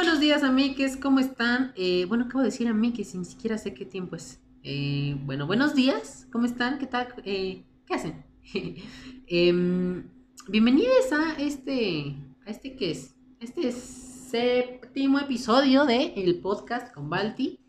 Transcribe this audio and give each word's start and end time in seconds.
Buenos 0.00 0.18
días, 0.18 0.42
amigues, 0.42 0.96
¿cómo 0.96 1.20
están? 1.20 1.74
Eh, 1.76 2.06
bueno, 2.08 2.24
acabo 2.24 2.38
de 2.38 2.46
decir 2.46 2.66
a 2.68 2.72
mí 2.72 2.90
que 2.90 3.06
ni 3.18 3.26
siquiera 3.26 3.58
sé 3.58 3.74
qué 3.74 3.84
tiempo 3.84 4.16
es. 4.16 4.40
Eh, 4.62 5.14
bueno, 5.26 5.46
buenos 5.46 5.74
días, 5.74 6.26
¿cómo 6.32 6.46
están? 6.46 6.78
¿Qué 6.78 6.86
tal? 6.86 7.08
Eh, 7.22 7.66
¿Qué 7.84 7.94
hacen? 7.94 8.24
Em, 9.26 10.08
bienvenidos 10.48 11.12
a 11.12 11.34
este, 11.34 12.16
a 12.46 12.50
este 12.50 12.76
que 12.76 12.92
es, 12.92 13.14
este 13.40 13.72
séptimo 13.72 15.18
episodio 15.18 15.84
de 15.84 16.14
el 16.16 16.40
podcast 16.40 16.94
con 16.94 17.10
Balti. 17.10 17.60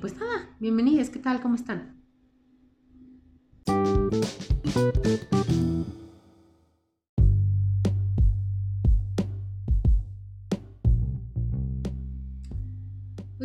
Pues 0.00 0.16
nada, 0.16 0.56
bienvenidos, 0.60 1.10
¿qué 1.10 1.18
tal? 1.18 1.42
¿Cómo 1.42 1.56
están? 1.56 2.00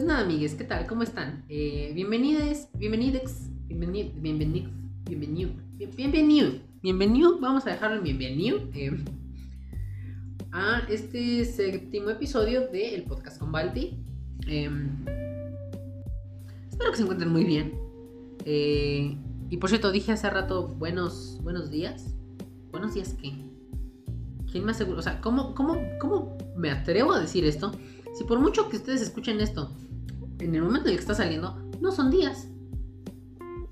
Nada, 0.07 0.21
amigues, 0.21 0.55
¿qué 0.55 0.63
tal? 0.63 0.87
¿Cómo 0.87 1.03
están? 1.03 1.43
Eh, 1.49 1.91
bienvenidos, 1.93 2.69
bienvenidos, 2.75 3.33
bienvenidos, 3.67 4.13
bienvenidos, 4.21 4.71
bienvenido, 5.03 5.51
bienvenido, 5.97 6.51
bienvenido, 6.81 7.39
vamos 7.41 7.67
a 7.67 7.71
dejarlo 7.71 7.97
en 7.97 8.03
bienvenido 8.03 8.57
eh, 8.73 9.03
a 10.53 10.83
este 10.87 11.43
séptimo 11.43 12.09
episodio 12.09 12.69
del 12.69 13.03
podcast 13.03 13.37
con 13.37 13.51
Balti. 13.51 13.97
Eh, 14.47 14.69
espero 16.69 16.91
que 16.91 16.95
se 16.95 17.03
encuentren 17.03 17.29
muy 17.29 17.43
bien. 17.43 17.73
Eh, 18.45 19.17
y 19.49 19.57
por 19.57 19.69
cierto, 19.69 19.91
dije 19.91 20.13
hace 20.13 20.29
rato 20.29 20.69
buenos, 20.69 21.37
buenos 21.43 21.69
días. 21.69 22.15
¿Buenos 22.71 22.93
días 22.93 23.13
qué? 23.21 23.33
¿Quién 24.49 24.63
me 24.63 24.71
asegura? 24.71 24.99
O 24.99 25.01
sea, 25.01 25.19
¿cómo, 25.19 25.53
cómo, 25.53 25.77
¿cómo 25.99 26.37
me 26.55 26.71
atrevo 26.71 27.11
a 27.11 27.19
decir 27.19 27.43
esto? 27.43 27.73
Si 28.17 28.23
por 28.23 28.39
mucho 28.39 28.69
que 28.69 28.77
ustedes 28.77 29.01
escuchen 29.01 29.41
esto, 29.41 29.69
en 30.39 30.55
el 30.55 30.61
momento 30.61 30.87
en 30.87 30.93
el 30.93 30.97
que 30.97 31.01
está 31.01 31.15
saliendo, 31.15 31.55
no 31.81 31.91
son 31.91 32.11
días. 32.11 32.47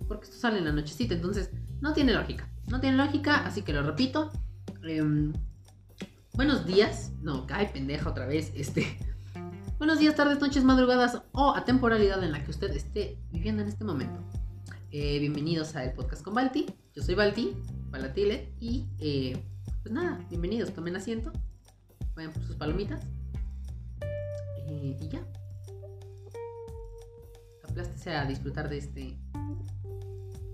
Porque 0.08 0.26
esto 0.26 0.38
sale 0.38 0.60
en 0.60 0.66
la 0.66 0.72
nochecita, 0.72 1.14
entonces 1.14 1.52
no 1.82 1.94
tiene 1.94 2.14
lógica. 2.14 2.50
No 2.68 2.80
tiene 2.80 2.98
lógica, 2.98 3.46
así 3.46 3.62
que 3.62 3.74
lo 3.74 3.84
repito. 3.84 4.32
Em, 4.84 5.34
buenos 6.34 6.66
días. 6.66 7.12
No, 7.22 7.46
cae 7.46 7.68
pendeja 7.68 8.10
otra 8.10 8.26
vez. 8.26 8.52
Este. 8.56 8.98
Buenos 9.78 10.00
días, 10.00 10.16
tardes, 10.16 10.40
noches, 10.40 10.64
madrugadas 10.64 11.22
o 11.34 11.54
a 11.54 11.66
temporalidad 11.66 12.24
en 12.24 12.32
la 12.32 12.42
que 12.42 12.50
usted 12.50 12.72
esté 12.72 13.20
viviendo 13.32 13.62
en 13.62 13.68
este 13.68 13.84
momento. 13.84 14.22
Eh, 14.90 15.20
bienvenidos 15.20 15.76
al 15.76 15.92
podcast 15.92 16.24
con 16.24 16.34
Balti. 16.34 16.66
Yo 16.96 17.04
soy 17.04 17.14
Balti, 17.14 17.58
Balatile. 17.90 18.54
Y 18.62 18.88
eh, 19.00 19.38
pues 19.84 19.94
nada, 19.94 20.26
bienvenidos. 20.30 20.74
Tomen 20.74 20.96
asiento. 20.96 21.34
Vayan 22.16 22.32
por 22.32 22.44
sus 22.46 22.56
palomitas. 22.56 23.02
Eh, 24.70 24.98
y 25.02 25.10
ya. 25.10 25.28
Aplástese 27.76 28.16
a 28.16 28.24
disfrutar 28.24 28.70
de 28.70 28.78
este. 28.78 29.18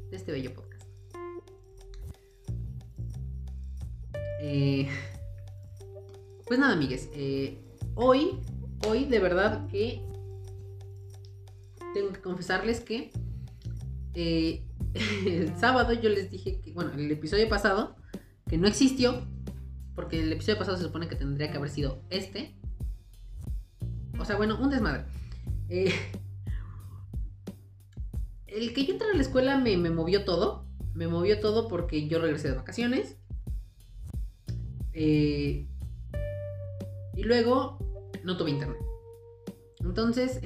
de 0.10 0.18
este 0.18 0.32
bello 0.32 0.56
podcast. 0.56 0.82
Eh, 4.42 4.90
pues 6.48 6.60
nada, 6.60 6.74
amigues. 6.74 7.12
eh, 7.14 7.62
hoy, 7.94 8.40
hoy 8.88 9.06
de 9.06 9.20
verdad 9.20 9.68
que 9.68 10.02
tengo 11.94 12.12
que 12.12 12.22
confesarles 12.22 12.80
que 12.80 13.12
eh, 14.16 14.66
el 15.28 15.56
sábado 15.58 15.94
yo 15.94 16.10
les 16.10 16.32
dije 16.32 16.60
que, 16.60 16.74
bueno, 16.74 16.92
el 16.94 17.12
episodio 17.12 17.48
pasado, 17.48 17.98
que 18.50 18.58
no 18.58 18.68
existió, 18.68 19.28
porque 19.94 20.24
el 20.24 20.34
episodio 20.34 20.58
pasado 20.58 20.76
se 20.76 20.86
supone 20.86 21.08
que 21.08 21.16
tendría 21.16 21.52
que 21.52 21.58
haber 21.58 21.70
sido 21.70 22.02
este. 22.10 22.56
O 24.18 24.26
sea, 24.26 24.38
bueno, 24.38 24.58
un 24.60 24.72
desmadre. 24.72 25.06
Eh, 25.70 25.94
el 28.52 28.74
que 28.74 28.86
yo 28.86 28.94
entré 28.94 29.10
a 29.10 29.16
la 29.16 29.22
escuela 29.22 29.58
me, 29.58 29.78
movió 29.78 30.26
todo. 30.26 30.66
Me 30.94 31.08
movió 31.08 31.40
todo 31.40 31.68
porque 31.68 32.08
yo 32.08 32.20
regresé 32.20 32.50
de 32.50 32.56
vacaciones. 32.56 33.18
Eh, 34.94 35.68
y 37.16 37.24
luego 37.24 37.80
no 38.24 38.38
tuve 38.38 38.52
internet. 38.52 38.78
Entonces, 39.80 40.40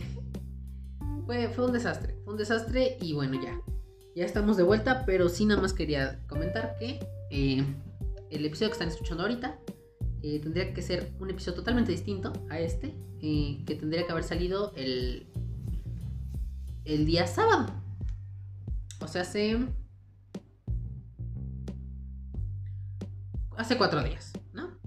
fue, 1.25 1.49
fue 1.49 1.65
un 1.65 1.73
desastre. 1.73 2.15
Fue 2.23 2.33
un 2.33 2.39
desastre 2.39 2.97
y 3.01 3.13
bueno, 3.13 3.41
ya. 3.41 3.59
Ya 4.15 4.25
estamos 4.25 4.55
de 4.55 4.63
vuelta, 4.63 5.03
pero 5.05 5.27
sí 5.27 5.45
nada 5.45 5.61
más 5.61 5.73
quería 5.73 6.21
comentar 6.27 6.77
que 6.79 6.99
eh, 7.31 7.65
el 8.29 8.45
episodio 8.45 8.69
que 8.69 8.73
están 8.73 8.87
escuchando 8.87 9.23
ahorita 9.23 9.59
eh, 10.23 10.39
tendría 10.39 10.73
que 10.73 10.81
ser 10.81 11.11
un 11.19 11.29
episodio 11.29 11.57
totalmente 11.57 11.91
distinto 11.91 12.33
a 12.49 12.59
este, 12.59 12.95
eh, 13.21 13.63
que 13.65 13.75
tendría 13.75 14.05
que 14.05 14.11
haber 14.11 14.23
salido 14.23 14.73
el, 14.75 15.27
el 16.85 17.05
día 17.05 17.27
sábado. 17.27 17.84
O 19.05 19.07
sea, 19.07 19.21
hace... 19.21 19.55
Hace 23.55 23.77
cuatro 23.77 24.03
días, 24.03 24.33
¿no? 24.51 24.79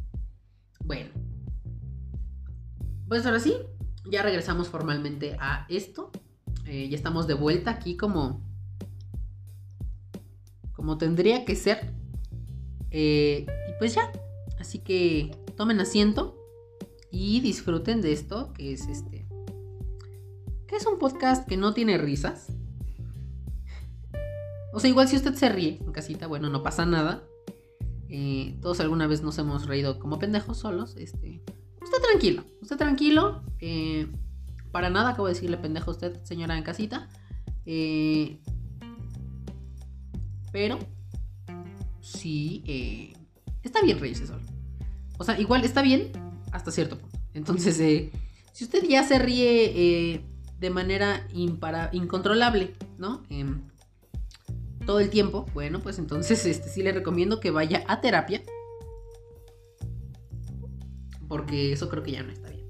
Bueno. 0.85 1.11
Pues 3.07 3.25
ahora 3.25 3.39
sí, 3.39 3.55
ya 4.11 4.25
regresamos 4.25 4.69
formalmente 4.69 5.37
a 5.39 5.67
esto. 5.69 6.11
Eh, 6.67 6.89
ya 6.89 6.97
estamos 6.97 7.29
de 7.29 7.35
vuelta 7.35 7.71
aquí 7.71 7.97
como... 7.97 8.45
Como 10.73 10.99
tendría 10.99 11.45
que 11.45 11.55
ser. 11.55 11.95
Eh, 12.91 13.47
y 13.69 13.79
pues 13.79 13.95
ya. 13.95 14.11
Así 14.59 14.81
que 14.81 15.31
tomen 15.57 15.79
asiento 15.79 16.37
y 17.13 17.39
disfruten 17.39 18.01
de 18.01 18.13
esto, 18.13 18.53
que 18.53 18.73
es 18.73 18.89
este. 18.89 19.29
Que 20.67 20.75
es 20.75 20.87
un 20.87 20.99
podcast 20.99 21.47
que 21.49 21.57
no 21.57 21.73
tiene 21.73 21.99
risas. 21.99 22.58
O 24.79 24.81
sea, 24.81 24.91
igual 24.91 25.09
si 25.09 25.17
usted 25.17 25.35
se 25.35 25.49
ríe 25.49 25.81
en 25.85 25.91
casita, 25.91 26.29
bueno, 26.29 26.51
no 26.51 26.63
pasa 26.63 26.87
nada. 26.87 27.25
Eh, 28.09 28.57
todos 28.63 28.79
alguna 28.79 29.09
vez 29.09 29.23
nos 29.23 29.37
hemos 29.39 29.67
reído 29.67 29.99
como 29.99 30.21
pendejos 30.21 30.59
solos. 30.59 30.95
Este, 30.97 31.43
usted 31.83 31.99
tranquilo, 32.01 32.45
usted 32.63 32.77
tranquilo. 32.77 33.43
eh, 33.59 34.07
para 34.71 34.89
nada 34.89 35.09
acabo 35.11 35.27
de 35.27 35.35
decirle 35.35 35.57
pendejo 35.57 35.91
a 35.91 35.95
usted, 35.95 36.23
señora 36.23 36.57
en 36.57 36.63
casita. 36.63 37.09
Eh, 37.67 38.39
pero 40.53 40.79
sí, 42.01 42.63
está 43.65 43.83
bien 43.83 43.99
reírse 43.99 44.29
solo. 44.29 44.43
O 45.19 45.25
sea, 45.25 45.41
igual 45.41 45.65
está 45.65 45.83
bien 45.83 46.13
hasta 46.53 46.71
cierto 46.71 47.01
punto. 47.01 47.19
Entonces, 47.35 47.79
si 48.53 48.65
usted 48.65 48.85
ya 48.89 49.03
se 49.03 49.19
ríe 49.19 50.23
de 50.61 50.71
manera 50.71 51.27
incontrolable, 51.33 52.77
¿no? 52.97 53.25
Todo 54.89 55.01
el 55.01 55.11
tiempo, 55.11 55.45
bueno, 55.53 55.81
pues 55.81 55.99
entonces 55.99 56.47
este, 56.47 56.71
sí 56.71 56.83
le 56.83 56.93
recomiendo 56.93 57.41
que 57.41 57.51
vaya 57.51 57.85
a 57.89 58.01
terapia. 58.01 58.41
Porque 61.29 61.75
eso 61.75 61.91
creo 61.91 62.03
que 62.03 62.13
ya 62.13 62.23
no 62.23 62.33
está 62.33 62.49
bien. 62.49 62.67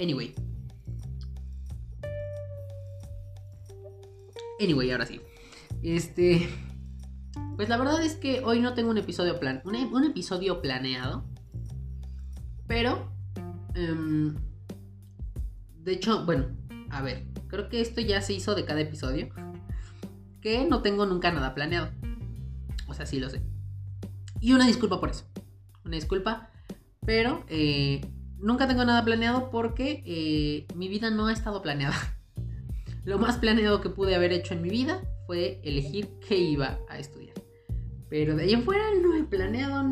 Anyway. 0.00 0.34
Anyway, 4.58 4.90
ahora 4.90 5.06
sí. 5.06 5.20
Este. 5.84 6.48
Pues 7.54 7.68
la 7.68 7.76
verdad 7.76 8.02
es 8.02 8.16
que 8.16 8.42
hoy 8.44 8.58
no 8.58 8.74
tengo 8.74 8.90
un 8.90 8.98
episodio 8.98 9.38
plan. 9.38 9.62
Un, 9.64 9.76
un 9.76 10.02
episodio 10.02 10.60
planeado. 10.60 11.24
Pero. 12.66 13.12
em, 13.76 14.34
de 15.84 15.92
hecho, 15.92 16.26
bueno, 16.26 16.48
a 16.90 17.00
ver. 17.00 17.28
Creo 17.46 17.68
que 17.68 17.80
esto 17.80 18.00
ya 18.00 18.20
se 18.20 18.32
hizo 18.32 18.56
de 18.56 18.64
cada 18.64 18.80
episodio. 18.80 19.28
Que 20.40 20.64
no 20.64 20.82
tengo 20.82 21.06
nunca 21.06 21.30
nada 21.30 21.54
planeado. 21.54 21.90
O 22.88 22.94
sea, 22.94 23.06
sí 23.06 23.20
lo 23.20 23.28
sé. 23.30 23.42
Y 24.40 24.52
una 24.52 24.66
disculpa 24.66 25.00
por 25.00 25.10
eso. 25.10 25.24
Una 25.84 25.96
disculpa. 25.96 26.50
Pero 27.04 27.44
eh, 27.48 28.00
nunca 28.38 28.68
tengo 28.68 28.84
nada 28.84 29.04
planeado 29.04 29.50
porque 29.50 30.02
eh, 30.06 30.66
mi 30.74 30.88
vida 30.88 31.10
no 31.10 31.26
ha 31.26 31.32
estado 31.32 31.62
planeada. 31.62 31.96
Lo 33.04 33.18
más 33.18 33.38
planeado 33.38 33.80
que 33.80 33.90
pude 33.90 34.14
haber 34.14 34.32
hecho 34.32 34.54
en 34.54 34.62
mi 34.62 34.70
vida 34.70 35.02
fue 35.26 35.60
elegir 35.64 36.18
qué 36.26 36.36
iba 36.36 36.78
a 36.88 36.98
estudiar. 36.98 37.34
Pero 38.08 38.36
de 38.36 38.44
ahí 38.44 38.52
en 38.52 38.64
fuera 38.64 38.84
no 39.00 39.14
he 39.14 39.24
planeado 39.24 39.82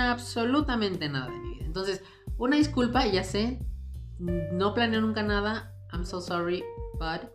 absolutamente 0.00 1.08
nada 1.08 1.30
de 1.30 1.38
mi 1.38 1.54
vida. 1.54 1.66
Entonces, 1.66 2.02
una 2.36 2.56
disculpa, 2.56 3.06
ya 3.06 3.22
sé. 3.22 3.60
No 4.18 4.74
planeo 4.74 5.00
nunca 5.00 5.22
nada. 5.22 5.74
I'm 5.92 6.04
so 6.04 6.20
sorry, 6.20 6.64
but. 6.98 7.30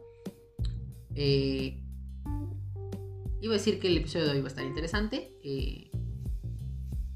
eh, 1.16 1.83
iba 3.44 3.54
a 3.54 3.58
decir 3.58 3.80
que 3.80 3.88
el 3.88 3.98
episodio 3.98 4.26
de 4.26 4.32
hoy 4.32 4.40
va 4.40 4.46
a 4.46 4.50
estar 4.50 4.66
interesante. 4.66 5.38
eh, 5.44 5.92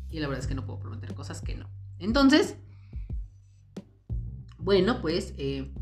y 0.09 0.19
la 0.19 0.27
verdad 0.27 0.41
es 0.41 0.47
que 0.47 0.55
no 0.55 0.65
puedo 0.65 0.79
prometer 0.79 1.13
cosas 1.13 1.41
que 1.41 1.55
no. 1.55 1.69
Entonces, 1.99 2.55
bueno, 4.57 5.01
pues. 5.01 5.33
eh, 5.37 5.73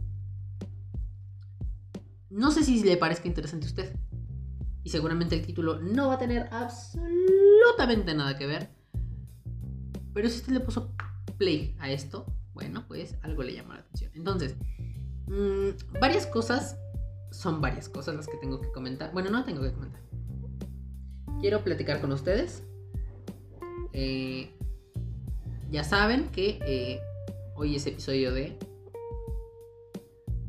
no 2.30 2.52
sé 2.52 2.64
si 2.64 2.84
le 2.84 2.98
parezca 2.98 3.28
interesante 3.28 3.66
a 3.66 3.70
usted. 3.70 3.96
Y 4.84 4.90
seguramente 4.90 5.36
el 5.36 5.46
título 5.46 5.80
no 5.80 6.10
va 6.10 6.16
a 6.16 6.20
tener 6.20 6.50
absolutamente 6.52 8.14
nada 8.14 8.38
que 8.38 8.46
ver. 8.46 8.70
Pero 10.14 10.30
si 10.30 10.40
usted 10.40 10.54
le 10.54 10.60
puso 10.60 10.94
play 11.38 11.76
a 11.80 11.90
esto, 11.90 12.26
bueno, 12.54 12.86
pues 12.88 13.16
algo 13.22 13.42
le 13.42 13.54
llama 13.54 13.76
la 13.76 13.80
atención. 13.82 14.12
Entonces, 14.16 14.56
mm, 15.28 16.00
varias 16.00 16.28
cosas, 16.28 16.78
son 17.32 17.62
varias 17.62 17.90
cosas 17.90 18.16
las 18.16 18.28
que 18.28 18.38
tengo 18.38 18.60
que 18.62 18.72
comentar. 18.72 19.12
Bueno, 19.14 19.30
no 19.30 19.44
tengo 19.44 19.62
que 19.62 19.72
comentar. 19.72 20.05
Quiero 21.46 21.64
platicar 21.64 22.02
con 22.02 22.12
ustedes. 22.12 22.64
Eh, 23.94 24.50
ya 25.70 25.84
saben 25.84 26.30
que 26.30 26.58
eh, 26.66 27.00
hoy 27.54 27.76
es 27.76 27.86
episodio 27.86 28.34
de 28.34 28.58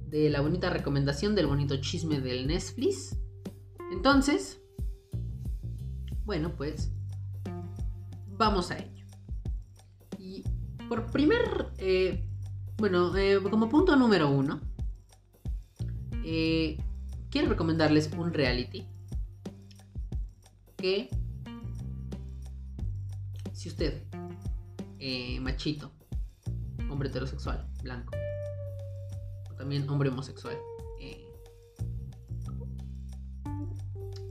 de 0.07 0.31
la 0.31 0.41
bonita 0.41 0.71
recomendación 0.71 1.35
del 1.35 1.49
bonito 1.49 1.77
chisme 1.83 2.23
del 2.23 2.47
Netflix. 2.47 3.15
Entonces, 3.93 4.59
bueno, 6.25 6.57
pues 6.57 6.91
vamos 8.29 8.71
a 8.71 8.79
ello. 8.79 9.05
Y 10.19 10.45
por 10.89 11.11
primer, 11.11 11.73
eh, 11.77 12.25
bueno, 12.79 13.13
como 13.51 13.69
punto 13.69 13.97
número 13.97 14.31
uno, 14.31 14.63
quiero 16.23 17.51
recomendarles 17.51 18.11
un 18.17 18.33
reality 18.33 18.87
que 20.77 21.09
si 23.53 23.69
usted, 23.69 24.03
machito, 25.41 25.91
hombre 26.91 27.09
heterosexual, 27.09 27.67
blanco, 27.83 28.15
o 29.51 29.55
también 29.55 29.89
hombre 29.89 30.11
homosexual, 30.11 30.57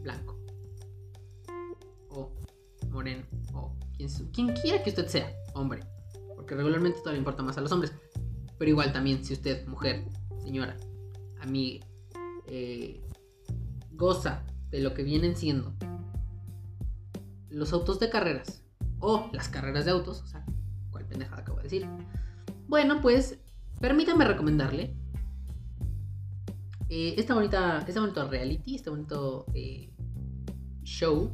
blanco, 0.01 0.37
o 2.09 2.31
moreno, 2.89 3.25
o 3.53 3.75
quien, 4.31 4.53
quiera 4.53 4.83
que 4.83 4.91
usted 4.91 5.07
sea, 5.07 5.33
hombre, 5.53 5.81
porque 6.35 6.55
regularmente 6.55 6.99
todo 7.03 7.15
importa 7.15 7.41
más 7.41 7.57
a 7.57 7.61
los 7.61 7.71
hombres, 7.71 7.93
pero 8.57 8.69
igual 8.69 8.93
también 8.93 9.25
si 9.25 9.33
usted, 9.33 9.65
mujer, 9.67 10.05
señora, 10.43 10.77
amiga, 11.41 11.85
eh, 12.47 13.01
goza 13.93 14.45
de 14.69 14.81
lo 14.81 14.93
que 14.93 15.03
vienen 15.03 15.35
siendo 15.35 15.73
los 17.55 17.71
autos 17.71 17.99
de 17.99 18.09
carreras 18.09 18.61
o 18.99 19.29
las 19.31 19.47
carreras 19.47 19.85
de 19.85 19.91
autos, 19.91 20.21
o 20.21 20.27
sea, 20.27 20.45
cuál 20.91 21.05
pendejada 21.05 21.41
acabo 21.41 21.57
de 21.57 21.63
decir. 21.63 21.87
Bueno, 22.67 22.99
pues 23.01 23.39
permítame 23.79 24.25
recomendarle 24.25 24.93
eh, 26.89 27.15
esta 27.17 27.33
bonita, 27.33 27.83
este 27.87 27.99
bonito 27.99 28.27
reality, 28.29 28.75
este 28.75 28.89
bonito 28.89 29.45
eh, 29.53 29.89
show 30.83 31.31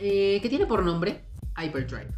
eh, 0.00 0.40
que 0.42 0.48
tiene 0.48 0.66
por 0.66 0.84
nombre 0.84 1.26
Hyperdrive. 1.56 2.12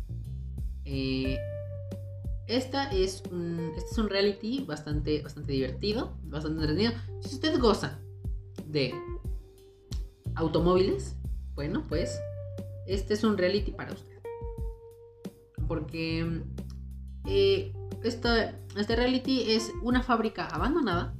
Esta 2.49 2.91
es 2.91 3.23
un, 3.31 3.73
este 3.77 3.91
es 3.91 3.99
un 3.99 4.09
reality 4.09 4.65
bastante, 4.65 5.23
bastante 5.23 5.53
divertido, 5.53 6.19
bastante 6.25 6.63
entretenido. 6.63 6.93
Si 7.21 7.35
usted 7.35 7.59
goza 7.59 8.01
de 8.67 8.93
automóviles, 10.35 11.17
bueno, 11.55 11.85
pues 11.89 12.21
este 12.87 13.15
es 13.15 13.25
un 13.25 13.39
reality 13.39 13.73
para 13.73 13.93
usted. 13.93 14.21
Porque 15.69 16.43
eh, 17.27 17.73
este 18.03 18.97
reality 18.97 19.53
es 19.53 19.73
una 19.83 20.03
fábrica 20.03 20.47
abandonada 20.47 21.15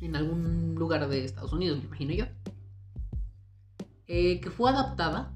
en 0.00 0.16
algún 0.16 0.74
lugar 0.76 1.08
de 1.08 1.24
Estados 1.24 1.52
Unidos, 1.52 1.78
me 1.78 1.84
imagino 1.84 2.14
yo, 2.14 2.24
que 4.06 4.50
fue 4.56 4.70
adaptada 4.70 5.34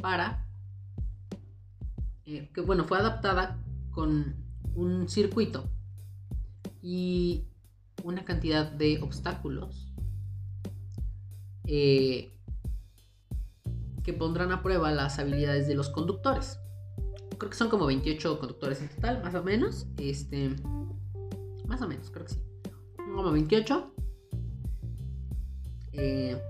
para, 0.00 0.46
eh, 2.26 2.50
que 2.52 2.60
bueno, 2.60 2.84
fue 2.84 2.98
adaptada 2.98 3.62
con 3.90 4.34
un 4.74 5.08
circuito 5.08 5.70
y 6.82 7.44
una 8.02 8.24
cantidad 8.24 8.70
de 8.70 9.00
obstáculos 9.00 9.92
eh, 11.64 12.36
que 14.02 14.12
pondrán 14.12 14.52
a 14.52 14.62
prueba 14.62 14.90
las 14.90 15.18
habilidades 15.18 15.66
de 15.66 15.74
los 15.74 15.88
conductores. 15.88 16.58
Creo 17.38 17.50
que 17.50 17.56
son 17.56 17.70
como 17.70 17.86
28 17.86 18.38
conductores 18.38 18.80
en 18.80 18.88
total, 18.88 19.22
más 19.22 19.34
o 19.34 19.42
menos. 19.42 19.86
Este, 19.96 20.54
más 21.66 21.80
o 21.82 21.88
menos, 21.88 22.10
creo 22.10 22.26
que 22.26 22.34
sí. 22.34 22.42
Como 22.96 23.30
28. 23.30 23.92
Eh, 25.92 26.40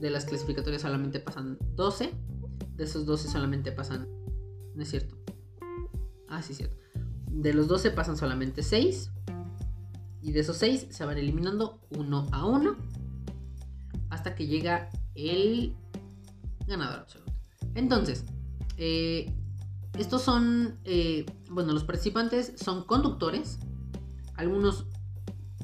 de 0.00 0.10
las 0.10 0.24
clasificatorias 0.24 0.82
solamente 0.82 1.20
pasan 1.20 1.58
12. 1.74 2.12
De 2.76 2.84
esos 2.84 3.06
12 3.06 3.28
solamente 3.28 3.72
pasan... 3.72 4.08
No 4.74 4.82
es 4.82 4.90
cierto. 4.90 5.16
Ah, 6.28 6.42
sí, 6.42 6.52
es 6.52 6.58
cierto. 6.58 6.76
De 7.30 7.52
los 7.52 7.68
12 7.68 7.90
pasan 7.90 8.16
solamente 8.16 8.62
6. 8.62 9.10
Y 10.22 10.32
de 10.32 10.40
esos 10.40 10.56
6 10.58 10.88
se 10.90 11.04
van 11.04 11.18
eliminando 11.18 11.80
uno 11.90 12.26
a 12.32 12.46
uno. 12.46 12.76
Hasta 14.10 14.34
que 14.34 14.46
llega 14.46 14.90
el 15.14 15.74
ganador 16.68 17.00
absoluto. 17.00 17.32
Entonces, 17.74 18.24
eh, 18.76 19.32
estos 19.98 20.22
son... 20.22 20.78
Eh, 20.84 21.26
bueno, 21.50 21.72
los 21.72 21.84
participantes 21.84 22.52
son 22.56 22.84
conductores. 22.84 23.58
Algunos 24.34 24.86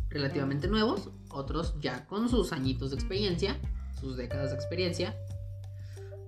relativamente 0.08 0.68
nuevos. 0.68 1.10
Otros 1.30 1.74
ya 1.80 2.06
con 2.06 2.28
sus 2.28 2.52
añitos 2.52 2.90
de 2.90 2.96
experiencia 2.96 3.58
sus 4.04 4.16
décadas 4.16 4.50
de 4.50 4.56
experiencia, 4.56 5.16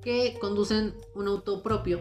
que 0.02 0.38
conducen 0.40 0.94
un 1.14 1.28
auto 1.28 1.62
propio. 1.62 2.00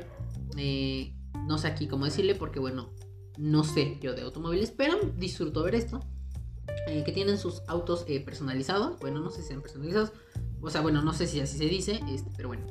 Eh, 0.58 1.14
no 1.48 1.58
sé 1.58 1.68
aquí 1.68 1.88
cómo 1.88 2.06
decirle 2.06 2.36
porque 2.36 2.60
bueno, 2.60 2.90
no 3.38 3.64
sé 3.64 4.00
yo 4.02 4.14
de 4.14 4.22
automóviles, 4.22 4.72
pero 4.72 4.98
disfruto 5.18 5.64
ver 5.64 5.76
esto. 5.76 6.00
Que 6.88 7.12
tienen 7.12 7.38
sus 7.38 7.62
autos 7.68 8.06
personalizados. 8.26 9.00
Bueno, 9.00 9.20
no 9.20 9.32
sé 9.32 9.42
si 9.42 9.50
sean 9.50 9.62
personalizados. 9.62 10.12
O 10.66 10.70
sea, 10.70 10.82
bueno, 10.82 11.02
no 11.02 11.14
sé 11.14 11.28
si 11.28 11.40
así 11.40 11.58
se 11.58 11.66
dice, 11.66 12.02
este, 12.10 12.32
pero 12.36 12.50
bueno. 12.50 12.66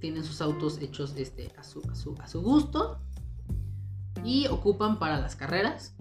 tienen 0.00 0.24
sus 0.24 0.40
autos 0.40 0.78
hechos 0.80 1.14
este, 1.16 1.52
a 1.56 1.62
su 1.62 2.40
gusto. 2.42 2.98
Y 4.24 4.46
ocupan 4.48 4.98
para 4.98 5.20
las 5.20 5.36
carreras. 5.36 5.94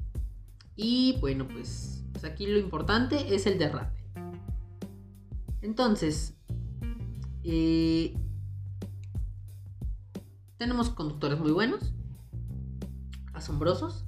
Y 0.75 1.17
bueno, 1.19 1.47
pues, 1.47 2.03
pues 2.13 2.23
aquí 2.23 2.47
lo 2.47 2.57
importante 2.57 3.35
es 3.35 3.45
el 3.45 3.59
derrape. 3.59 3.99
Entonces, 5.61 6.35
eh, 7.43 8.17
tenemos 10.57 10.89
conductores 10.89 11.39
muy 11.39 11.51
buenos, 11.51 11.93
asombrosos. 13.33 14.05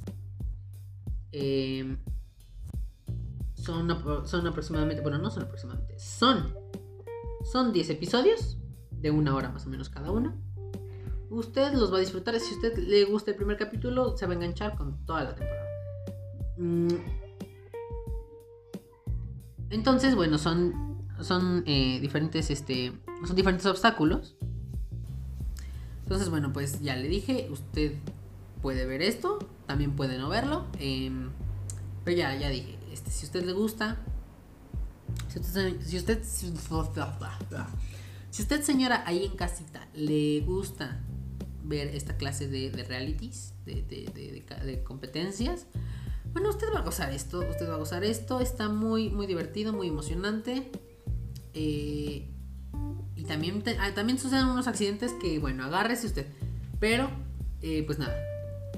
Eh, 1.34 1.98
son, 3.56 4.26
son 4.26 4.48
aproximadamente, 4.48 5.02
bueno, 5.02 5.18
no 5.18 5.30
son 5.30 5.44
aproximadamente, 5.44 6.00
son, 6.00 6.54
son 7.44 7.74
10 7.74 7.90
episodios 7.90 8.58
de 8.92 9.12
una 9.12 9.36
hora 9.36 9.50
más 9.50 9.66
o 9.66 9.70
menos 9.70 9.90
cada 9.90 10.12
uno. 10.12 10.38
Usted 11.30 11.74
los 11.74 11.92
va 11.92 11.98
a 11.98 12.02
disfrutar. 12.02 12.40
Si 12.40 12.54
a 12.54 12.56
usted 12.58 12.78
le 12.78 13.06
gusta 13.06 13.32
el 13.32 13.38
primer 13.38 13.58
capítulo, 13.58 14.18
se 14.18 14.26
va 14.26 14.34
a 14.34 14.36
enganchar 14.36 14.76
con 14.76 15.06
toda 15.06 15.24
la 15.24 15.36
temporada. 15.36 15.70
Mm. 16.58 16.88
Entonces, 19.70 20.16
bueno, 20.16 20.38
son 20.38 20.92
son 21.24 21.64
eh, 21.66 22.00
diferentes, 22.02 22.50
este, 22.50 22.94
son 23.26 23.36
diferentes 23.36 23.66
obstáculos. 23.66 24.36
Entonces, 26.04 26.30
bueno, 26.30 26.52
pues 26.52 26.82
ya 26.82 26.96
le 26.96 27.08
dije, 27.08 27.48
usted 27.52 27.94
puede 28.62 28.86
ver 28.86 29.02
esto, 29.02 29.40
también 29.66 29.96
puede 29.96 30.18
no 30.18 30.30
verlo. 30.30 30.66
Em, 30.80 31.30
pero 32.04 32.18
ya, 32.18 32.36
ya 32.36 32.50
dije, 32.50 32.78
este, 32.92 33.12
si 33.12 33.26
a 33.26 33.28
usted 33.28 33.46
le 33.46 33.54
gusta, 33.54 33.98
si 35.32 35.98
usted, 35.98 36.24
si 36.24 36.48
usted, 38.42 38.62
señora 38.64 39.04
ahí 39.06 39.26
en 39.26 39.36
casita 39.36 39.88
le 39.94 40.42
gusta 40.42 41.00
ver 41.64 41.88
esta 41.96 42.18
clase 42.18 42.48
de, 42.48 42.72
realities, 42.84 43.54
de, 43.66 43.82
de, 43.84 44.84
competencias, 44.84 45.68
bueno, 46.34 46.50
usted 46.50 46.68
va 46.74 46.80
a 46.80 46.84
gozar 46.84 47.12
esto, 47.12 47.40
usted 47.40 47.70
va 47.70 47.76
a 47.76 47.78
gozar 47.78 48.04
esto, 48.04 48.40
está 48.40 48.70
muy, 48.70 49.10
muy 49.10 49.28
divertido, 49.28 49.74
muy 49.74 49.88
emocionante. 49.88 50.72
Eh, 51.54 52.30
y 53.16 53.24
también, 53.26 53.64
ah, 53.80 53.94
también 53.94 54.18
suceden 54.18 54.46
unos 54.46 54.68
accidentes 54.68 55.12
que, 55.22 55.40
bueno, 55.40 55.66
agárrese 55.66 56.08
usted. 56.08 56.28
Pero, 56.80 57.10
eh, 57.62 57.84
pues 57.86 58.00
nada, 58.00 58.18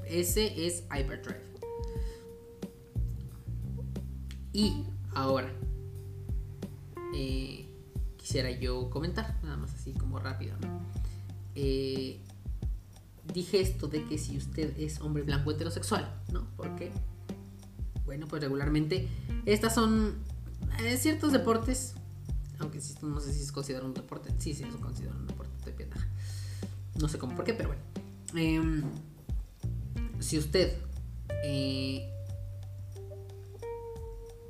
ese 0.08 0.66
es 0.68 0.84
Hyperdrive. 0.92 1.42
Y 4.52 4.84
ahora, 5.14 5.52
eh, 7.14 7.70
quisiera 8.18 8.52
yo 8.52 8.90
comentar, 8.90 9.40
nada 9.44 9.58
más 9.58 9.74
así 9.74 9.94
como 9.94 10.20
rápido. 10.20 10.56
dije 11.54 13.62
esto 13.62 13.88
de 13.88 14.04
que 14.06 14.18
si 14.18 14.38
usted 14.38 14.78
es 14.80 15.02
hombre 15.02 15.24
blanco 15.24 15.52
heterosexual, 15.52 16.22
¿no? 16.32 16.48
Porque, 16.58 16.92
bueno, 18.06 18.28
pues 18.28 18.42
regularmente 18.42 19.08
estas 19.46 19.76
son 19.76 20.16
ciertos 20.98 21.32
deportes 21.32 21.96
aunque 22.64 22.80
no 23.02 23.20
sé 23.20 23.34
si 23.34 23.44
es 23.44 23.52
considerado 23.52 23.88
un 23.88 23.94
deporte. 23.94 24.34
Sí, 24.40 24.54
sí, 24.54 24.64
es 24.64 24.76
considerado 24.78 25.20
un 25.20 25.28
deporte 25.28 25.72
de 25.72 25.88
No 27.00 27.08
sé 27.08 27.18
cómo, 27.18 27.36
por 27.36 27.46
qué, 27.46 27.54
pero 27.54 27.70
bueno. 27.70 27.84
Em, 28.36 28.84
si 30.20 30.38
usted 30.38 30.78
eh, 31.44 32.10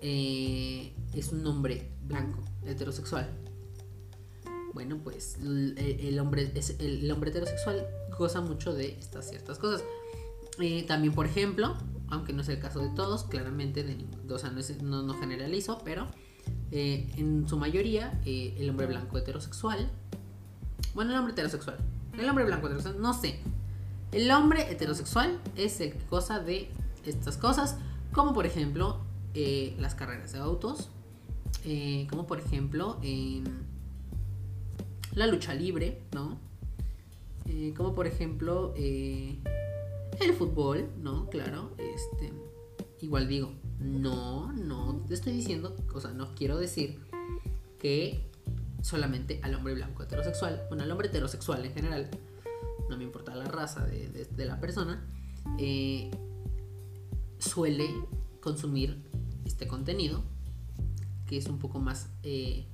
eh, 0.01 0.93
es 1.13 1.31
un 1.31 1.45
hombre 1.47 1.91
blanco, 2.05 2.43
heterosexual, 2.65 3.29
bueno, 4.73 4.99
pues 5.03 5.37
el, 5.37 6.19
hombre, 6.19 6.51
es, 6.55 6.79
el, 6.79 7.09
hombre 7.11 7.29
heterosexual 7.29 7.85
goza 8.17 8.41
mucho 8.41 8.73
de 8.73 8.97
estas 8.99 9.29
ciertas 9.29 9.59
cosas. 9.59 9.83
Eh, 10.59 10.83
también, 10.87 11.13
por 11.13 11.25
ejemplo, 11.25 11.75
aunque 12.09 12.33
no 12.33 12.41
es 12.41 12.49
el 12.49 12.59
caso 12.59 12.79
de 12.79 12.89
todos, 12.89 13.23
claramente, 13.25 13.83
de, 13.83 13.97
o 14.29 14.37
sea, 14.39 14.51
no, 14.81 15.03
no, 15.03 15.13
generalizo, 15.15 15.79
pero 15.83 16.07
en 16.71 17.47
su 17.47 17.57
mayoría, 17.57 18.19
el 18.25 18.67
hombre 18.69 18.87
blanco 18.87 19.17
heterosexual, 19.19 19.91
bueno, 20.95 21.11
el 21.11 21.17
hombre 21.17 21.33
heterosexual, 21.33 21.77
el 22.17 22.27
hombre 22.27 22.45
blanco 22.45 22.65
heterosexual, 22.65 23.01
no 23.01 23.13
sé, 23.13 23.39
el 24.13 24.29
hombre 24.29 24.71
heterosexual 24.71 25.39
es 25.55 25.81
el 25.81 25.93
que 25.93 26.05
goza 26.09 26.39
de 26.39 26.69
estas 27.03 27.35
cosas, 27.37 27.77
como 28.11 28.33
por 28.33 28.45
ejemplo 28.45 28.99
eh, 29.33 29.75
las 29.79 29.95
carreras 29.95 30.33
de 30.33 30.39
autos, 30.39 30.89
eh, 31.65 32.07
como 32.09 32.27
por 32.27 32.39
ejemplo 32.39 32.99
la 35.15 35.27
lucha 35.27 35.53
libre, 35.53 36.01
¿no? 36.13 36.39
Eh, 37.45 37.73
como 37.75 37.93
por 37.93 38.07
ejemplo 38.07 38.73
el 38.75 40.33
fútbol, 40.37 40.89
¿no? 41.01 41.29
Claro, 41.29 41.71
este, 41.77 42.31
igual 43.01 43.27
digo, 43.27 43.53
no, 43.79 44.51
no 44.53 45.03
te 45.07 45.13
estoy 45.13 45.33
diciendo, 45.33 45.75
o 45.93 45.99
sea, 45.99 46.11
no 46.11 46.33
quiero 46.35 46.57
decir 46.57 46.99
que 47.79 48.29
solamente 48.81 49.39
al 49.43 49.55
hombre 49.55 49.73
blanco 49.73 50.03
heterosexual, 50.03 50.65
bueno, 50.67 50.83
al 50.83 50.91
hombre 50.91 51.07
heterosexual 51.07 51.65
en 51.65 51.73
general, 51.73 52.09
no 52.89 52.97
me 52.97 53.03
importa 53.03 53.33
la 53.35 53.45
raza 53.45 53.85
de, 53.85 54.45
la 54.45 54.59
persona, 54.59 55.05
eh, 55.57 56.11
suele 57.39 57.87
consumir 58.41 58.97
este 59.45 59.67
contenido 59.67 60.23
que 61.33 61.39
es 61.39 61.47
un 61.47 61.57
poco 61.57 61.79
más 61.79 62.09
eh, 62.21 62.67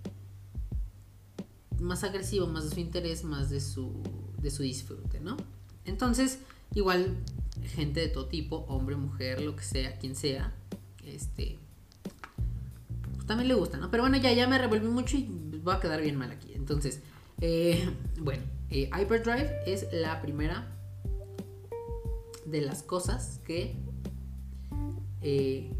más 1.79 2.03
agresivo, 2.03 2.45
más 2.45 2.65
de 2.65 2.75
su 2.75 2.81
interés, 2.81 3.23
más 3.23 3.49
de 3.49 3.61
su, 3.61 4.03
de 4.41 4.51
su 4.51 4.63
disfrute, 4.63 5.21
¿no? 5.21 5.37
Entonces, 5.85 6.39
igual 6.75 7.15
gente 7.63 8.01
de 8.01 8.09
todo 8.09 8.25
tipo, 8.25 8.65
hombre, 8.67 8.97
mujer, 8.97 9.39
lo 9.39 9.55
que 9.55 9.63
sea, 9.63 9.97
quien 9.97 10.13
sea, 10.13 10.53
este, 11.05 11.57
también 13.25 13.47
le 13.47 13.53
gusta, 13.53 13.77
¿no? 13.77 13.89
Pero 13.91 14.03
bueno, 14.03 14.17
ya, 14.17 14.33
ya 14.33 14.45
me 14.45 14.57
revolví 14.57 14.89
mucho 14.89 15.15
y 15.15 15.29
va 15.65 15.75
a 15.75 15.79
quedar 15.79 16.01
bien 16.01 16.17
mal 16.17 16.31
aquí. 16.31 16.51
Entonces, 16.53 16.99
eh, 17.39 17.89
bueno, 18.19 18.43
eh, 18.71 18.89
Hyperdrive 18.93 19.61
es 19.65 19.87
la 19.93 20.21
primera 20.21 20.67
de 22.45 22.59
las 22.59 22.83
cosas 22.83 23.39
que 23.45 23.77
eh, 25.21 25.71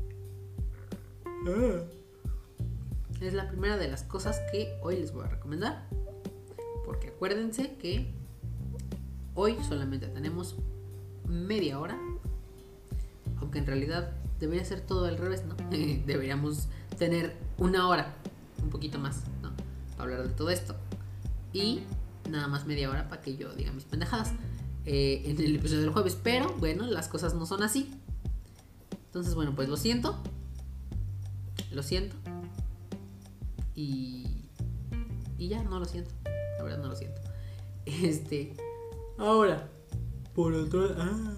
es 3.22 3.34
la 3.34 3.48
primera 3.48 3.78
de 3.78 3.88
las 3.88 4.04
cosas 4.04 4.40
que 4.52 4.78
hoy 4.82 4.98
les 4.98 5.12
voy 5.12 5.26
a 5.26 5.28
recomendar. 5.28 5.88
Porque 6.86 7.10
acuérdense 7.10 7.76
que 7.76 8.14
hoy 9.36 9.58
solamente 9.68 10.08
tenemos 10.08 10.56
media 11.28 11.80
hora. 11.80 11.98
Aunque 13.38 13.60
en 13.60 13.68
realidad 13.68 14.12
debería 14.40 14.66
ser 14.66 14.82
todo 14.82 15.06
al 15.06 15.18
revés, 15.18 15.44
¿no? 15.46 15.56
Deberíamos 15.70 16.68
tener 16.98 17.36
una 17.58 17.88
hora, 17.88 18.14
un 18.62 18.70
poquito 18.70 19.00
más, 19.00 19.24
¿no? 19.42 19.52
Para 19.98 20.04
hablar 20.04 20.28
de 20.28 20.34
todo 20.34 20.50
esto. 20.50 20.76
Y 21.54 21.82
nada 22.30 22.48
más 22.48 22.66
media 22.66 22.90
hora 22.90 23.10
para 23.10 23.22
que 23.22 23.36
yo 23.36 23.54
diga 23.54 23.72
mis 23.72 23.86
pendejadas 23.86 24.34
eh, 24.86 25.24
en 25.26 25.40
el 25.40 25.56
episodio 25.56 25.82
del 25.82 25.92
jueves. 25.92 26.18
Pero 26.22 26.54
bueno, 26.58 26.86
las 26.88 27.08
cosas 27.08 27.34
no 27.34 27.46
son 27.46 27.64
así. 27.64 27.94
Entonces, 29.08 29.36
bueno, 29.36 29.56
pues 29.56 29.70
lo 29.70 29.78
siento. 29.78 30.18
Lo 31.72 31.84
siento. 31.84 32.16
Y. 33.80 34.50
Y 35.38 35.48
ya, 35.48 35.64
no 35.64 35.80
lo 35.80 35.86
siento. 35.86 36.12
La 36.58 36.64
verdad, 36.64 36.80
no 36.80 36.90
lo 36.90 36.96
siento. 36.96 37.22
Este. 37.86 38.54
Ahora, 39.18 39.70
por 40.34 40.54
otro, 40.54 40.96
ah, 40.98 41.34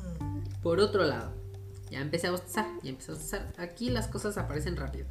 por 0.61 0.79
otro 0.79 1.05
lado. 1.05 1.33
Ya 1.89 2.01
empecé 2.01 2.27
a 2.27 2.31
bostezar. 2.31 2.65
Ya 2.83 2.89
empecé 2.89 3.11
a 3.11 3.15
bostezar. 3.15 3.53
Aquí 3.57 3.89
las 3.89 4.07
cosas 4.07 4.37
aparecen 4.37 4.75
rápido. 4.75 5.07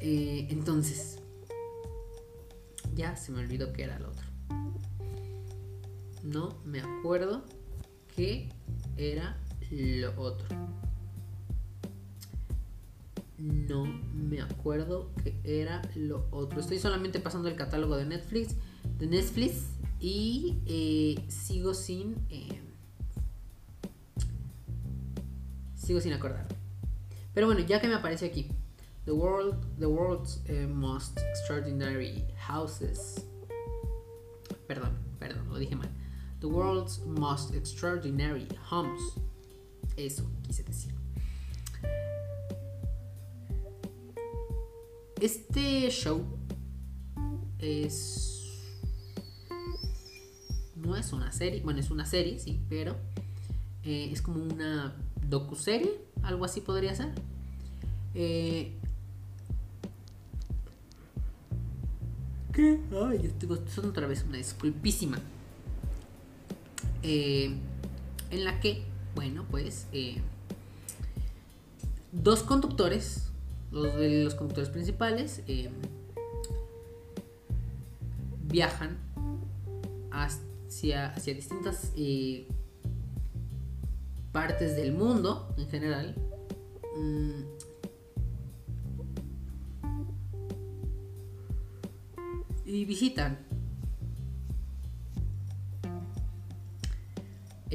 Eh, 0.00 0.48
entonces. 0.50 1.18
Ya 2.94 3.16
se 3.16 3.32
me 3.32 3.40
olvidó 3.40 3.72
que 3.72 3.82
era 3.84 3.96
el 3.96 4.04
otro 4.04 4.34
no 6.24 6.58
me 6.64 6.80
acuerdo 6.80 7.44
qué 8.16 8.48
era 8.96 9.38
lo 9.70 10.20
otro. 10.20 10.48
No 13.44 13.84
me 13.84 14.40
acuerdo 14.40 15.10
qué 15.22 15.38
era 15.44 15.82
lo 15.94 16.26
otro. 16.30 16.60
Estoy 16.60 16.78
solamente 16.78 17.20
pasando 17.20 17.48
el 17.48 17.56
catálogo 17.56 17.96
de 17.96 18.06
Netflix. 18.06 18.54
De 18.98 19.06
Netflix. 19.06 19.64
Y 20.00 20.58
eh, 20.66 21.22
sigo 21.28 21.74
sin. 21.74 22.16
Eh, 22.30 22.60
sigo 25.76 26.00
sin 26.00 26.14
acordar. 26.14 26.46
Pero 27.34 27.46
bueno, 27.46 27.60
ya 27.60 27.80
que 27.80 27.88
me 27.88 27.94
aparece 27.94 28.26
aquí. 28.26 28.48
The 29.04 29.12
world, 29.12 29.56
the 29.78 29.86
world's 29.86 30.40
eh, 30.46 30.66
most 30.66 31.18
extraordinary 31.18 32.24
houses. 32.48 33.26
Perdón, 34.66 34.92
perdón, 35.18 35.46
lo 35.50 35.58
dije 35.58 35.76
mal. 35.76 35.90
The 36.40 36.46
World's 36.46 37.00
Most 37.06 37.54
Extraordinary 37.54 38.46
Homes. 38.70 39.00
Eso 39.96 40.24
quise 40.42 40.62
decir. 40.62 40.93
Este 45.20 45.88
show 45.90 46.24
es. 47.58 48.30
No 50.76 50.96
es 50.96 51.12
una 51.12 51.32
serie, 51.32 51.62
bueno, 51.62 51.80
es 51.80 51.90
una 51.90 52.04
serie, 52.04 52.38
sí, 52.38 52.60
pero 52.68 52.96
eh, 53.84 54.10
es 54.12 54.20
como 54.20 54.42
una 54.42 54.94
docuserie, 55.28 55.90
algo 56.22 56.44
así 56.44 56.60
podría 56.60 56.94
ser. 56.94 57.12
Eh, 58.14 58.72
¿Qué? 62.52 62.80
Ay, 63.04 63.20
estoy 63.24 63.58
son 63.68 63.86
otra 63.86 64.06
vez 64.06 64.24
una 64.28 64.36
disculpísima. 64.36 65.18
Eh, 67.02 67.54
en 68.30 68.44
la 68.44 68.60
que, 68.60 68.84
bueno, 69.14 69.44
pues 69.50 69.86
eh, 69.92 70.22
dos 72.12 72.42
conductores, 72.42 73.28
los 73.74 73.94
de 73.96 74.24
los 74.24 74.34
conductores 74.34 74.70
principales, 74.70 75.42
eh, 75.46 75.70
viajan 78.44 78.96
hacia, 80.10 81.10
hacia 81.10 81.34
distintas 81.34 81.92
partes 84.32 84.76
del 84.76 84.92
mundo 84.92 85.54
en 85.58 85.68
general. 85.68 86.14
Mm, 86.96 87.42
y 92.66 92.84
visitan 92.86 93.38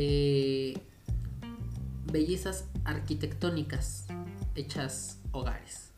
Eh, 0.01 0.81
bellezas 2.05 2.69
arquitectónicas 2.85 4.05
hechas 4.55 5.19
hogares. 5.33 5.88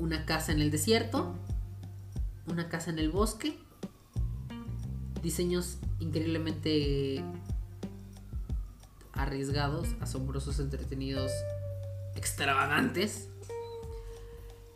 Una 0.00 0.26
casa 0.26 0.50
en 0.50 0.60
el 0.60 0.72
desierto, 0.72 1.36
una 2.48 2.68
casa 2.68 2.90
en 2.90 2.98
el 2.98 3.10
bosque, 3.10 3.56
diseños 5.22 5.78
increíblemente 6.00 7.22
arriesgados, 9.12 9.88
asombrosos, 10.00 10.58
entretenidos, 10.58 11.30
extravagantes. 12.16 13.28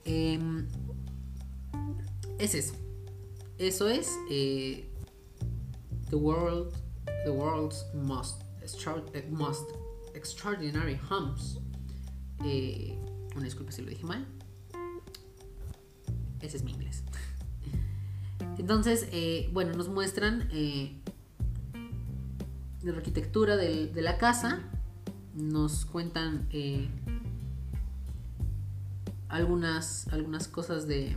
Em, 0.05 0.69
es 2.39 2.55
eso. 2.55 2.75
Eso 3.59 3.89
es 3.89 4.09
eh, 4.31 4.89
The 6.11 6.17
World 6.17 6.73
The 7.25 7.31
World's 7.31 7.87
Most, 7.95 8.43
eh, 8.61 9.25
Extraordinary 10.15 11.01
Homes. 11.11 11.59
Eh, 12.45 12.99
una 13.35 13.45
disculpa 13.45 13.73
si 13.73 13.83
lo 13.83 13.91
dije 13.91 14.05
mal. 14.05 14.27
Ese 16.45 16.59
es 16.59 16.63
mi 16.63 16.73
inglés. 16.73 17.03
Entonces, 18.59 19.09
eh, 19.13 19.51
bueno, 19.53 19.75
nos 19.75 19.89
muestran 19.89 20.49
la 22.83 22.93
arquitectura 22.93 23.57
de 23.57 24.03
la 24.03 24.19
casa. 24.19 24.61
Nos 25.35 25.85
cuentan 25.85 26.49
algunas, 29.29 30.07
algunas 30.09 30.47
cosas 30.49 30.87
de, 30.87 31.17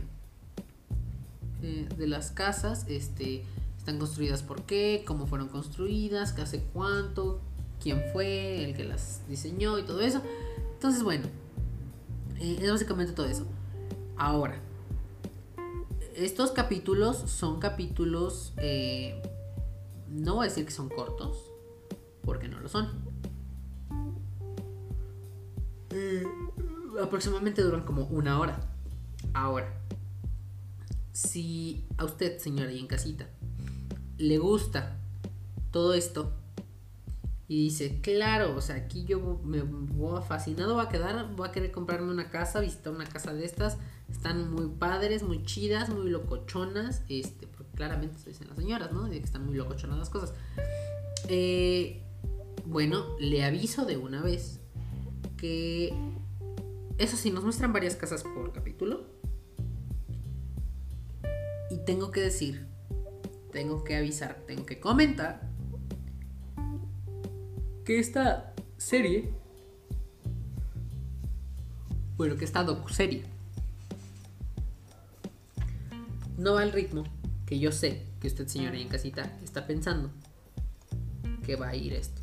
de 1.60 2.06
las 2.06 2.30
casas. 2.32 2.86
Este, 2.88 3.44
están 3.88 3.98
construidas 3.98 4.42
por 4.42 4.64
qué, 4.64 5.02
cómo 5.06 5.26
fueron 5.26 5.48
construidas, 5.48 6.34
qué 6.34 6.42
hace 6.42 6.62
cuánto, 6.74 7.40
quién 7.82 8.02
fue 8.12 8.64
el 8.64 8.76
que 8.76 8.84
las 8.84 9.22
diseñó 9.28 9.78
y 9.78 9.82
todo 9.82 10.02
eso. 10.02 10.20
Entonces, 10.74 11.02
bueno, 11.02 11.26
eh, 12.38 12.58
es 12.60 12.70
básicamente 12.70 13.14
todo 13.14 13.26
eso. 13.26 13.46
Ahora, 14.18 14.60
estos 16.24 16.50
capítulos 16.50 17.16
son 17.16 17.60
capítulos, 17.60 18.52
eh, 18.56 19.22
no 20.08 20.36
voy 20.36 20.46
a 20.46 20.48
decir 20.48 20.64
que 20.64 20.72
son 20.72 20.88
cortos, 20.88 21.50
porque 22.22 22.48
no 22.48 22.58
lo 22.60 22.68
son. 22.68 22.88
Eh, 25.90 26.24
aproximadamente 27.02 27.62
duran 27.62 27.84
como 27.84 28.04
una 28.04 28.38
hora. 28.40 28.60
Ahora, 29.32 29.72
si 31.12 31.86
a 31.96 32.04
usted, 32.04 32.38
señora, 32.38 32.72
y 32.72 32.80
en 32.80 32.86
casita, 32.86 33.28
le 34.18 34.38
gusta 34.38 34.98
todo 35.70 35.94
esto 35.94 36.32
y 37.46 37.64
dice, 37.64 38.00
claro, 38.02 38.54
o 38.56 38.60
sea, 38.60 38.76
aquí 38.76 39.04
yo 39.04 39.40
me 39.42 39.62
voy 39.62 40.22
fascinado, 40.22 40.76
va 40.76 40.84
a 40.84 40.88
quedar, 40.88 41.34
voy 41.34 41.48
a 41.48 41.52
querer 41.52 41.72
comprarme 41.72 42.10
una 42.10 42.30
casa, 42.30 42.60
visitar 42.60 42.92
una 42.92 43.06
casa 43.06 43.32
de 43.32 43.44
estas, 43.44 43.78
están 44.18 44.52
muy 44.52 44.66
padres, 44.66 45.22
muy 45.22 45.44
chidas, 45.44 45.90
muy 45.90 46.10
locochonas, 46.10 47.02
este, 47.08 47.46
porque 47.46 47.72
claramente 47.76 48.18
se 48.18 48.30
dicen 48.30 48.48
las 48.48 48.56
señoras, 48.58 48.90
¿no? 48.90 49.04
De 49.04 49.20
que 49.20 49.24
están 49.24 49.46
muy 49.46 49.56
locochonas 49.56 49.96
las 49.96 50.10
cosas. 50.10 50.34
Eh, 51.28 52.02
bueno, 52.66 53.16
le 53.20 53.44
aviso 53.44 53.84
de 53.86 53.96
una 53.96 54.20
vez 54.20 54.58
que 55.36 55.94
eso 56.98 57.16
sí, 57.16 57.30
nos 57.30 57.44
muestran 57.44 57.72
varias 57.72 57.94
casas 57.94 58.24
por 58.24 58.52
capítulo. 58.52 59.06
Y 61.70 61.78
tengo 61.84 62.10
que 62.10 62.20
decir, 62.20 62.66
tengo 63.52 63.84
que 63.84 63.94
avisar, 63.94 64.42
tengo 64.48 64.66
que 64.66 64.80
comentar 64.80 65.48
que 67.84 68.00
esta 68.00 68.52
serie, 68.78 69.30
bueno, 72.16 72.34
que 72.34 72.44
esta 72.44 72.64
docu-serie, 72.64 73.37
no 76.38 76.54
va 76.54 76.62
al 76.62 76.72
ritmo 76.72 77.04
que 77.44 77.58
yo 77.58 77.72
sé 77.72 78.06
que 78.20 78.28
usted, 78.28 78.46
señora, 78.46 78.78
en 78.78 78.88
casita, 78.88 79.38
está 79.42 79.66
pensando 79.66 80.10
que 81.44 81.56
va 81.56 81.68
a 81.68 81.76
ir 81.76 81.92
esto. 81.92 82.22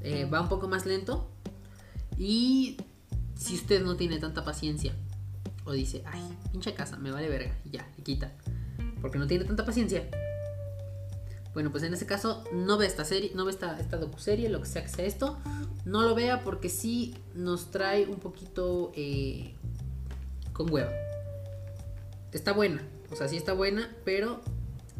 Eh, 0.00 0.24
va 0.26 0.40
un 0.40 0.48
poco 0.48 0.68
más 0.68 0.86
lento 0.86 1.28
y 2.16 2.76
si 3.34 3.54
usted 3.54 3.82
no 3.82 3.96
tiene 3.96 4.18
tanta 4.18 4.44
paciencia 4.44 4.94
o 5.64 5.72
dice, 5.72 6.02
ay, 6.06 6.22
pinche 6.52 6.74
casa, 6.74 6.96
me 6.96 7.10
vale 7.10 7.28
verga, 7.28 7.56
y 7.64 7.70
ya, 7.70 7.88
y 7.98 8.02
quita, 8.02 8.32
porque 9.00 9.18
no 9.18 9.26
tiene 9.26 9.44
tanta 9.44 9.64
paciencia. 9.64 10.08
Bueno, 11.52 11.70
pues 11.70 11.82
en 11.82 11.94
ese 11.94 12.06
caso 12.06 12.44
no 12.52 12.76
ve 12.76 12.86
esta 12.86 13.04
serie, 13.04 13.32
no 13.34 13.44
ve 13.44 13.50
esta, 13.50 13.80
esta 13.80 13.96
docuserie, 13.96 14.48
lo 14.48 14.60
que 14.60 14.66
sea 14.66 14.82
que 14.82 14.88
sea 14.88 15.04
esto, 15.06 15.38
no 15.84 16.02
lo 16.02 16.14
vea 16.14 16.44
porque 16.44 16.68
sí 16.68 17.14
nos 17.34 17.70
trae 17.70 18.06
un 18.06 18.20
poquito 18.20 18.92
eh, 18.94 19.54
con 20.52 20.70
hueva. 20.70 20.92
Está 22.32 22.52
buena, 22.52 22.82
o 23.10 23.16
sea, 23.16 23.28
sí 23.28 23.36
está 23.36 23.52
buena, 23.52 23.94
pero 24.04 24.40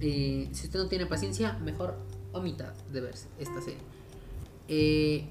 eh, 0.00 0.48
si 0.52 0.66
usted 0.66 0.78
no 0.78 0.88
tiene 0.88 1.06
paciencia, 1.06 1.54
mejor 1.58 1.96
omita 2.32 2.74
de 2.92 3.00
verse 3.00 3.28
esta 3.38 3.60
serie. 3.60 3.80
Eh, 4.68 5.26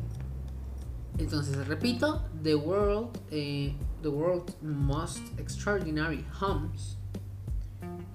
entonces, 1.17 1.67
repito, 1.67 2.25
The 2.44 2.55
World, 2.55 3.17
eh, 3.32 3.74
The 4.01 4.10
World's 4.10 4.58
Most 4.62 5.22
Extraordinary 5.39 6.25
Homes 6.41 6.98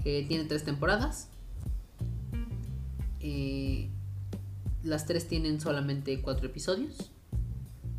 eh, 0.04 0.26
tiene 0.28 0.44
tres 0.44 0.64
temporadas. 0.64 1.28
Eh, 3.20 3.88
las 4.82 5.06
tres 5.06 5.28
tienen 5.28 5.60
solamente 5.60 6.20
cuatro 6.20 6.46
episodios. 6.46 7.10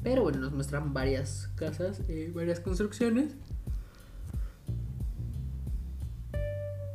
Pero 0.04 0.24
bueno, 0.24 0.40
nos 0.40 0.52
muestran 0.52 0.94
varias 0.94 1.50
casas, 1.56 2.02
varias 2.34 2.60
construcciones. 2.60 3.36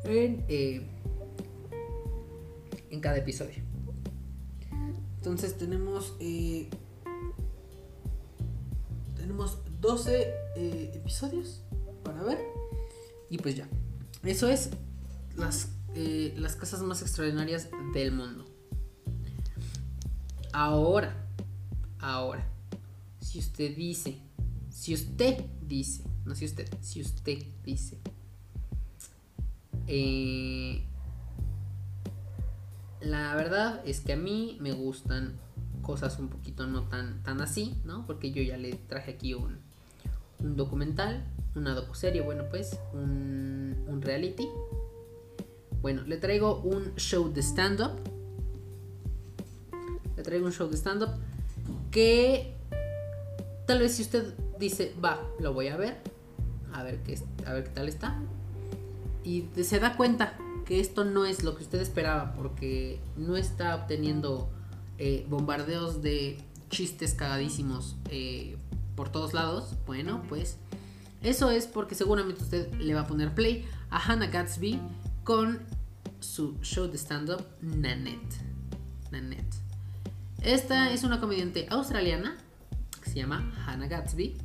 En, 0.06 0.44
en 2.90 3.00
cada 3.00 3.18
episodio. 3.18 3.62
Entonces 5.18 5.58
tenemos 5.58 6.16
tenemos 9.16 9.58
12 9.80 10.34
eh, 10.56 10.92
episodios 10.94 11.62
para 12.04 12.22
ver. 12.22 12.38
Y 13.28 13.38
pues 13.38 13.56
ya. 13.56 13.68
Eso 14.22 14.48
es 14.48 14.70
las, 15.36 15.68
eh, 15.94 16.32
las 16.36 16.56
casas 16.56 16.80
más 16.82 17.02
extraordinarias 17.02 17.68
del 17.92 18.12
mundo. 18.12 18.44
Ahora, 20.52 21.28
ahora, 21.98 22.48
si 23.20 23.40
usted 23.40 23.76
dice, 23.76 24.18
si 24.70 24.94
usted 24.94 25.44
dice, 25.60 26.04
no 26.24 26.34
si 26.34 26.46
usted, 26.46 26.68
si 26.80 27.02
usted 27.02 27.44
dice, 27.62 27.98
eh, 29.86 30.84
la 33.00 33.34
verdad 33.34 33.80
es 33.84 34.00
que 34.00 34.14
a 34.14 34.16
mí 34.16 34.56
me 34.60 34.72
gustan 34.72 35.38
cosas 35.82 36.18
un 36.18 36.28
poquito 36.28 36.66
no 36.66 36.88
tan, 36.88 37.22
tan 37.22 37.40
así, 37.40 37.80
¿no? 37.84 38.06
Porque 38.06 38.32
yo 38.32 38.42
ya 38.42 38.56
le 38.56 38.72
traje 38.74 39.12
aquí 39.12 39.34
un, 39.34 39.58
un 40.40 40.56
documental, 40.56 41.24
una 41.54 41.74
docuserie, 41.74 42.22
bueno, 42.22 42.44
pues, 42.50 42.78
un, 42.92 43.76
un 43.86 44.02
reality. 44.02 44.48
Bueno, 45.80 46.02
le 46.02 46.16
traigo 46.16 46.60
un 46.62 46.94
show 46.96 47.32
de 47.32 47.42
stand-up. 47.42 47.92
Le 50.16 50.22
traigo 50.22 50.46
un 50.46 50.52
show 50.52 50.68
de 50.68 50.76
stand-up 50.76 51.10
que 51.90 52.54
tal 53.66 53.78
vez 53.80 53.94
si 53.94 54.02
usted 54.02 54.34
dice, 54.58 54.94
va, 55.02 55.20
lo 55.40 55.52
voy 55.52 55.68
a 55.68 55.76
ver, 55.76 55.98
a 56.72 56.82
ver 56.82 57.02
qué, 57.02 57.18
a 57.46 57.52
ver 57.52 57.64
qué 57.64 57.70
tal 57.70 57.88
está. 57.88 58.20
Y 59.26 59.44
se 59.64 59.80
da 59.80 59.96
cuenta 59.96 60.38
que 60.64 60.78
esto 60.78 61.04
no 61.04 61.26
es 61.26 61.42
lo 61.42 61.56
que 61.56 61.64
usted 61.64 61.80
esperaba 61.80 62.32
porque 62.34 63.00
no 63.16 63.36
está 63.36 63.74
obteniendo 63.74 64.48
eh, 64.98 65.26
bombardeos 65.28 66.00
de 66.00 66.38
chistes 66.70 67.14
cagadísimos 67.14 67.96
eh, 68.10 68.56
por 68.94 69.10
todos 69.10 69.34
lados, 69.34 69.74
bueno, 69.84 70.22
pues 70.28 70.58
eso 71.22 71.50
es 71.50 71.66
porque 71.66 71.96
seguramente 71.96 72.40
usted 72.40 72.72
le 72.74 72.94
va 72.94 73.00
a 73.00 73.06
poner 73.08 73.34
play 73.34 73.66
a 73.90 73.98
Hannah 73.98 74.28
Gatsby 74.28 74.80
con 75.24 75.60
su 76.20 76.56
show 76.62 76.86
de 76.86 76.96
stand-up 76.96 77.44
Nanette. 77.60 78.36
Nanette. 79.10 79.56
Esta 80.42 80.92
es 80.92 81.02
una 81.02 81.18
comediante 81.18 81.66
australiana 81.68 82.38
que 83.02 83.10
se 83.10 83.16
llama 83.16 83.52
Hannah 83.66 83.88
Gatsby. 83.88 84.36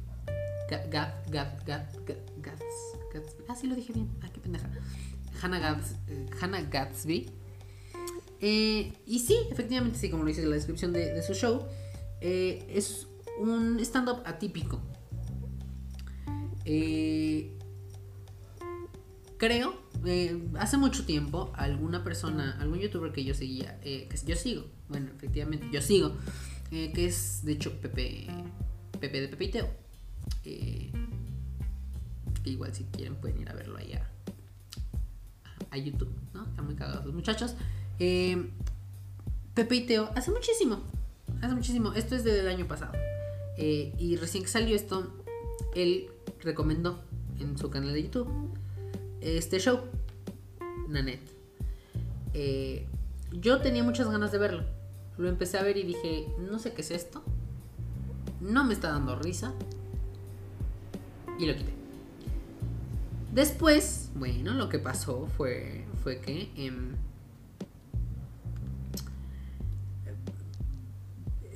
Gat, 0.71 0.91
Gat, 0.91 1.29
Gat, 1.29 1.93
Gatsby. 2.03 3.43
Ah, 3.47 3.55
sí 3.55 3.67
lo 3.67 3.75
dije 3.75 3.93
bien. 3.93 4.09
Pendeja. 4.41 4.69
Hannah, 5.41 5.79
eh, 6.59 6.67
Gatsby 6.69 7.41
eh, 8.41 8.91
y 9.05 9.19
sí, 9.19 9.37
efectivamente, 9.51 9.99
sí, 9.99 10.09
como 10.09 10.23
lo 10.23 10.29
dice 10.29 10.41
en 10.41 10.49
la 10.49 10.55
descripción 10.55 10.91
de, 10.91 11.21
su 11.21 11.35
show, 11.35 11.67
eh, 12.21 12.65
es 12.69 13.07
un 13.39 13.79
stand-up 13.79 14.23
atípico. 14.25 14.81
Eh, 16.65 17.55
creo, 19.37 19.79
hace 20.57 20.77
mucho 20.77 21.05
tiempo, 21.05 21.53
alguna 21.55 22.03
persona, 22.03 22.57
algún 22.59 22.79
youtuber 22.79 23.11
que 23.11 23.23
yo 23.23 23.35
seguía, 23.35 23.79
que 23.81 24.09
yo 24.25 24.35
sigo, 24.35 24.65
bueno, 24.89 25.11
efectivamente, 25.15 25.67
yo 25.71 25.81
sigo, 25.81 26.13
que 26.69 27.05
es 27.05 27.45
de 27.45 27.53
hecho 27.53 27.79
Pepe, 27.79 28.27
Pepe 28.99 29.21
de 29.21 29.27
Pepe 29.27 29.45
y 29.45 29.51
Teo. 29.51 29.69
igual 32.45 32.73
si 32.73 32.85
quieren 32.85 33.15
pueden 33.15 33.39
ir 33.39 33.49
a 33.49 33.53
verlo 33.53 33.77
ahí 33.77 33.93
a, 35.71 35.77
YouTube, 35.77 36.13
¿no? 36.33 36.43
Están 36.43 36.65
muy 36.65 36.75
cagados 36.75 37.05
los 37.05 37.15
muchachos. 37.15 37.55
Eh, 37.99 38.49
Pepe 39.53 39.75
y 39.75 39.85
Teo, 39.85 40.09
hace 40.15 40.31
muchísimo, 40.31 40.79
hace 41.41 41.55
muchísimo, 41.55 41.93
esto 41.93 42.15
es 42.15 42.23
del 42.23 42.47
año 42.47 42.67
pasado. 42.67 42.93
Eh, 43.57 43.93
y 43.97 44.15
recién 44.17 44.43
que 44.43 44.49
salió 44.49 44.75
esto, 44.75 45.11
él 45.75 46.09
recomendó 46.41 47.01
en 47.39 47.57
su 47.57 47.69
canal 47.69 47.93
de 47.93 48.03
YouTube 48.03 48.27
este 49.21 49.59
show, 49.59 49.81
Nanette. 50.87 51.29
Eh, 52.33 52.87
yo 53.31 53.61
tenía 53.61 53.83
muchas 53.83 54.09
ganas 54.09 54.31
de 54.31 54.37
verlo. 54.37 54.63
Lo 55.17 55.29
empecé 55.29 55.57
a 55.57 55.63
ver 55.63 55.77
y 55.77 55.83
dije, 55.83 56.27
no 56.39 56.59
sé 56.59 56.73
qué 56.73 56.81
es 56.81 56.91
esto. 56.91 57.21
No 58.39 58.63
me 58.63 58.73
está 58.73 58.89
dando 58.89 59.15
risa. 59.15 59.53
Y 61.37 61.45
lo 61.45 61.55
quité. 61.55 61.80
Después, 63.31 64.11
bueno, 64.15 64.53
lo 64.53 64.67
que 64.67 64.79
pasó 64.79 65.27
fue, 65.37 65.85
fue 66.03 66.19
que... 66.19 66.51
Em, 66.57 66.95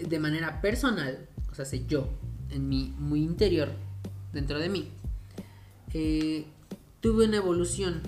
de 0.07 0.19
manera 0.19 0.61
personal, 0.61 1.27
o 1.51 1.55
sea, 1.55 1.65
sé 1.65 1.85
yo, 1.87 2.09
en 2.49 2.69
mi 2.69 2.93
muy 2.97 3.23
interior, 3.23 3.69
dentro 4.33 4.59
de 4.59 4.69
mí, 4.69 4.89
eh, 5.93 6.45
tuve 6.99 7.25
una 7.25 7.37
evolución 7.37 8.01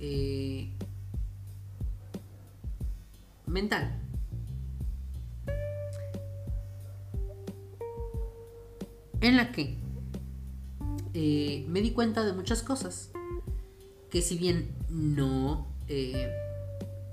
eh, 0.00 0.68
mental. 3.46 4.00
En 9.20 9.36
la 9.36 9.50
que 9.50 9.76
eh, 11.14 11.64
me 11.68 11.80
di 11.80 11.92
cuenta 11.92 12.24
de 12.24 12.32
muchas 12.32 12.62
cosas. 12.62 13.10
Que 14.10 14.22
si 14.22 14.38
bien 14.38 14.70
no... 14.88 15.66
Eh, 15.88 16.30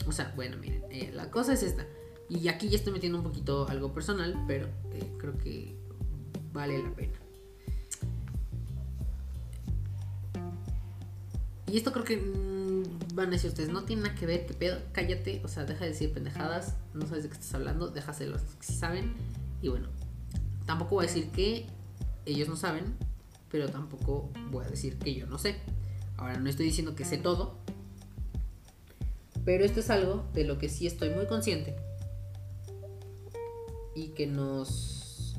o 0.08 0.12
sea, 0.12 0.32
bueno, 0.36 0.58
miren, 0.58 0.84
eh, 0.92 1.12
la 1.14 1.32
cosa 1.32 1.54
es 1.54 1.64
esta. 1.64 1.86
Y 2.30 2.48
aquí 2.48 2.70
ya 2.70 2.78
estoy 2.78 2.94
metiendo 2.94 3.18
un 3.18 3.24
poquito 3.24 3.68
algo 3.68 3.94
personal, 3.94 4.44
pero 4.48 4.68
creo 5.18 5.38
que 5.38 5.76
vale 6.54 6.82
la 6.82 6.94
pena. 6.94 7.14
Y 11.72 11.78
esto 11.78 11.92
creo 11.92 12.06
que 12.06 12.18
mm, 12.18 13.16
van 13.16 13.28
a 13.28 13.32
decir 13.32 13.50
ustedes, 13.50 13.70
no 13.70 13.84
tiene 13.84 14.04
nada 14.04 14.16
que 14.16 14.26
ver, 14.26 14.46
qué 14.46 14.54
pedo, 14.54 14.80
cállate, 14.92 15.42
o 15.44 15.48
sea, 15.48 15.66
deja 15.66 15.84
de 15.84 15.92
decir 15.92 16.14
pendejadas, 16.14 16.76
no 16.94 17.08
sabes 17.08 17.24
de 17.24 17.30
qué 17.30 17.36
estás 17.36 17.54
hablando, 17.56 17.90
déjaselos 17.90 18.42
si 18.60 18.74
saben. 18.74 19.14
Y 19.62 19.70
bueno, 19.70 19.88
tampoco 20.66 20.96
voy 20.96 21.06
a 21.06 21.08
decir 21.08 21.30
que 21.32 21.66
ellos 22.26 22.48
no 22.48 22.56
saben, 22.56 22.96
pero 23.56 23.70
tampoco 23.70 24.32
voy 24.52 24.66
a 24.66 24.68
decir 24.68 25.00
que 25.00 25.16
yo 25.16 25.28
no 25.28 25.38
sé. 25.38 25.56
Ahora, 26.18 26.38
no 26.38 26.50
estoy 26.50 26.66
diciendo 26.66 26.94
que 26.94 27.06
sé 27.06 27.18
todo, 27.18 27.56
pero 29.46 29.64
esto 29.64 29.80
es 29.80 29.90
algo 29.90 30.26
de 30.34 30.44
lo 30.44 30.58
que 30.58 30.68
sí 30.68 30.86
estoy 30.86 31.12
muy 31.12 31.26
consciente 31.26 31.74
y 33.96 34.10
que 34.10 34.28
nos 34.28 35.38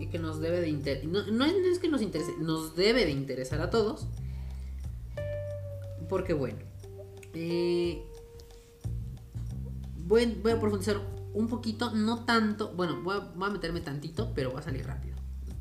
y 0.00 0.06
que 0.06 0.18
nos 0.18 0.40
debe 0.40 0.62
de 0.62 0.70
interesar 0.70 1.30
no, 1.30 1.44
es 1.44 1.78
que 1.78 1.88
nos 1.88 2.00
interese 2.00 2.32
nos 2.40 2.74
debe 2.74 3.04
de 3.04 3.10
interesar 3.10 3.60
a 3.60 3.68
todos 3.68 4.06
porque 6.08 6.32
bueno 6.32 6.58
eh, 7.34 8.02
voy, 9.98 10.38
voy, 10.42 10.52
a 10.52 10.58
profundizar 10.58 11.02
un 11.34 11.48
poquito 11.48 11.94
no 11.94 12.24
tanto 12.24 12.72
bueno 12.72 13.02
voy 13.02 13.16
a, 13.16 13.18
voy 13.18 13.50
a 13.50 13.52
meterme 13.52 13.82
tantito 13.82 14.32
pero 14.34 14.52
va 14.52 14.60
a 14.60 14.62
salir 14.62 14.86
rápido 14.86 15.13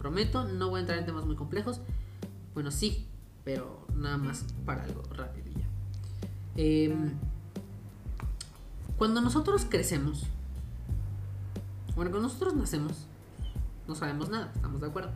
prometo 0.04 0.44
no 0.44 0.70
voy 0.70 0.78
a 0.78 0.82
entrar 0.82 1.00
en 1.00 1.08
temas 1.08 1.26
muy 1.26 1.36
complejos 1.36 1.82
bueno 2.54 2.70
sí 2.70 3.08
pero 3.44 3.88
nada 3.96 4.18
más 4.18 4.46
para 4.68 4.84
algo 4.84 5.02
rápido 5.12 5.50
ya 5.50 5.66
em, 6.56 7.14
cuando 9.00 9.20
nosotros 9.20 9.66
crecemos 9.68 10.28
bueno, 11.96 12.10
cuando 12.10 12.28
nosotros 12.28 12.56
nacemos, 12.56 13.06
no 13.88 13.94
sabemos 13.94 14.30
nada, 14.30 14.52
estamos 14.56 14.82
de 14.82 14.88
acuerdo. 14.88 15.12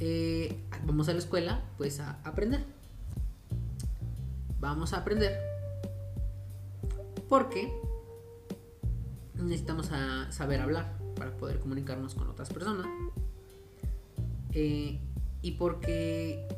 Eh, 0.00 0.60
vamos 0.84 1.08
a 1.08 1.12
la 1.12 1.18
escuela, 1.18 1.62
pues 1.78 2.00
a 2.00 2.18
aprender. 2.24 2.64
Vamos 4.58 4.92
a 4.92 4.98
aprender. 4.98 5.38
Porque 7.28 7.72
necesitamos 9.34 9.90
saber 10.30 10.60
hablar 10.60 10.98
para 11.14 11.36
poder 11.36 11.60
comunicarnos 11.60 12.16
con 12.16 12.28
otras 12.28 12.52
personas. 12.52 12.86
Eh, 14.54 15.00
y 15.42 15.52
porque 15.52 16.48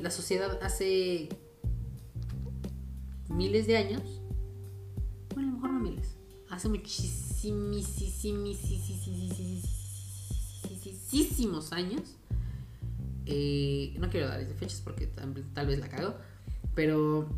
la 0.00 0.10
sociedad 0.10 0.58
hace 0.62 1.28
miles 3.28 3.66
de 3.66 3.76
años, 3.76 4.02
bueno, 5.34 5.48
a 5.48 5.50
lo 5.50 5.56
mejor 5.56 5.72
no 5.72 5.80
miles, 5.80 6.16
hace 6.50 6.68
muchísimo 6.68 7.18
muchísimos 11.08 11.72
años. 11.72 12.16
Eh, 13.26 13.94
no 13.98 14.08
quiero 14.10 14.28
darles 14.28 14.52
fechas 14.58 14.80
porque 14.82 15.06
tal, 15.06 15.66
vez 15.66 15.78
la 15.78 15.88
cago. 15.88 16.14
Pero 16.74 17.28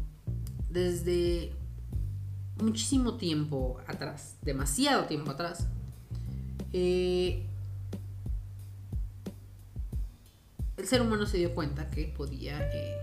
desde 0.70 1.52
muchísimo 2.62 3.16
tiempo 3.16 3.78
atrás, 3.86 4.36
demasiado 4.42 5.04
tiempo 5.04 5.30
atrás, 5.30 5.66
eh, 6.72 7.46
el 10.80 10.88
ser 10.88 11.02
humano 11.02 11.26
se 11.26 11.36
dio 11.36 11.54
cuenta 11.54 11.90
que 11.90 12.06
podía 12.06 12.58
eh, 12.72 12.96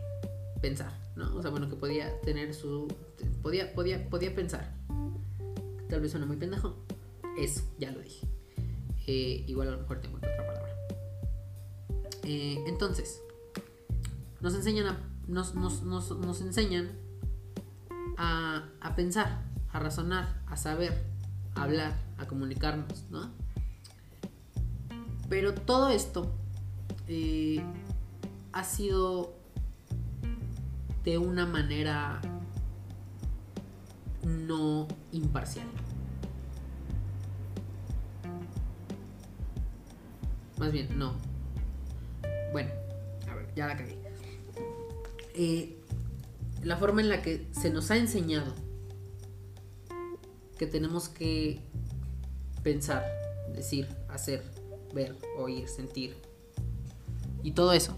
pensar, 0.61 0.91
¿no? 1.15 1.35
O 1.35 1.41
sea, 1.41 1.51
bueno, 1.51 1.69
que 1.69 1.75
podía 1.75 2.19
tener 2.21 2.53
su... 2.53 2.87
Podía, 3.41 3.73
podía, 3.73 4.09
podía 4.09 4.33
pensar. 4.35 4.73
Tal 5.87 6.01
vez 6.01 6.11
suena 6.11 6.25
muy 6.25 6.37
pendejo, 6.37 6.75
eso, 7.37 7.63
ya 7.77 7.91
lo 7.91 7.99
dije. 8.01 8.27
Eh, 9.05 9.45
igual 9.47 9.69
a 9.69 9.71
lo 9.71 9.77
mejor 9.79 10.01
tengo 10.01 10.17
otra 10.17 10.35
palabra. 10.35 10.75
Eh, 12.23 12.63
entonces, 12.67 13.21
nos 14.41 14.53
enseñan 14.55 14.87
a, 14.87 14.99
nos, 15.27 16.41
enseñan 16.41 16.89
a, 18.17 18.93
pensar, 18.95 19.43
a 19.71 19.79
razonar, 19.79 20.41
a 20.47 20.57
saber, 20.57 21.05
a 21.55 21.63
hablar, 21.63 21.95
a 22.17 22.27
comunicarnos, 22.27 23.05
¿no? 23.11 23.31
Pero 25.29 25.53
todo 25.53 25.89
esto 25.89 26.33
eh, 27.08 27.62
ha 28.52 28.63
sido 28.63 29.36
de 31.04 31.17
una 31.17 31.46
manera 31.46 32.20
no 34.24 34.88
imparcial. 35.12 35.67
Más 40.58 40.72
bien, 40.72 40.98
no. 40.98 41.13
Bueno, 42.52 42.72
a 43.30 43.36
ver, 43.36 43.54
ya 43.56 43.67
la 43.67 43.78
cagué. 43.78 43.98
Eh, 45.34 45.78
la 46.63 46.78
forma 46.78 47.02
en 47.02 47.10
la 47.10 47.22
que 47.22 47.48
se 47.52 47.70
nos 47.70 47.91
ha 47.91 47.98
enseñado 47.98 48.54
que 50.58 50.65
tenemos 50.65 51.08
que 51.08 51.62
pensar, 52.63 53.06
decir, 53.54 53.88
hacer, 54.10 54.43
ver, 54.93 55.15
oír, 55.38 55.70
sentir 55.70 56.26
y 57.43 57.52
todo 57.52 57.73
eso 57.73 57.97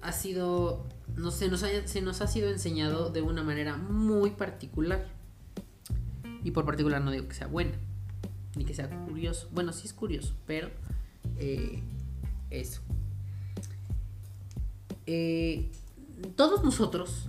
ha 0.00 0.12
sido 0.12 0.86
no 1.16 1.30
se 1.30 1.48
nos, 1.48 1.60
se 1.60 2.02
nos 2.02 2.20
ha 2.20 2.26
sido 2.26 2.50
enseñado 2.50 3.10
de 3.10 3.22
una 3.22 3.42
manera 3.42 3.76
muy 3.76 4.30
particular 4.30 5.06
y 6.42 6.50
por 6.50 6.64
particular 6.66 7.00
no 7.00 7.10
digo 7.10 7.26
que 7.28 7.34
sea 7.34 7.46
buena 7.46 7.72
ni 8.56 8.64
que 8.64 8.74
sea 8.74 8.88
curioso. 9.06 9.48
Bueno, 9.52 9.72
sí 9.72 9.86
es 9.86 9.92
curioso, 9.92 10.34
pero 10.46 10.70
eh, 11.38 11.82
eso. 12.50 12.80
Eh, 15.06 15.70
todos 16.36 16.62
nosotros 16.62 17.28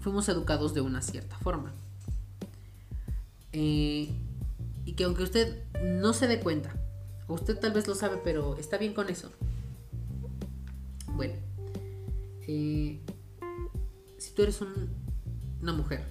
fuimos 0.00 0.28
educados 0.28 0.74
de 0.74 0.80
una 0.80 1.02
cierta 1.02 1.36
forma. 1.38 1.72
Eh, 3.52 4.10
y 4.84 4.92
que 4.94 5.04
aunque 5.04 5.22
usted 5.22 5.62
no 5.82 6.12
se 6.12 6.26
dé 6.26 6.40
cuenta, 6.40 6.74
usted 7.32 7.58
tal 7.58 7.72
vez 7.72 7.86
lo 7.86 7.94
sabe, 7.94 8.20
pero 8.22 8.56
está 8.56 8.78
bien 8.78 8.94
con 8.94 9.08
eso. 9.08 9.30
Bueno, 11.14 11.34
si 12.46 13.00
tú 14.34 14.42
eres 14.42 14.60
una 15.60 15.72
mujer 15.72 16.04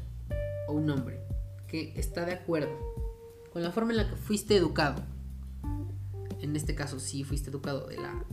o 0.68 0.74
un 0.74 0.90
hombre 0.90 1.20
que 1.68 1.94
está 1.98 2.26
de 2.26 2.34
acuerdo 2.34 2.78
con 3.52 3.64
la 3.64 3.72
forma 3.72 3.92
en 3.92 3.98
la 3.98 4.10
que 4.10 4.16
fuiste 4.16 4.56
educado. 4.56 5.04
En 6.40 6.56
este 6.56 6.74
caso, 6.74 7.00
sí 7.00 7.24
fuiste 7.24 7.50
educado 7.50 7.88
de 7.88 7.98
la. 7.98 8.26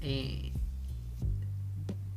Eh, 0.00 0.52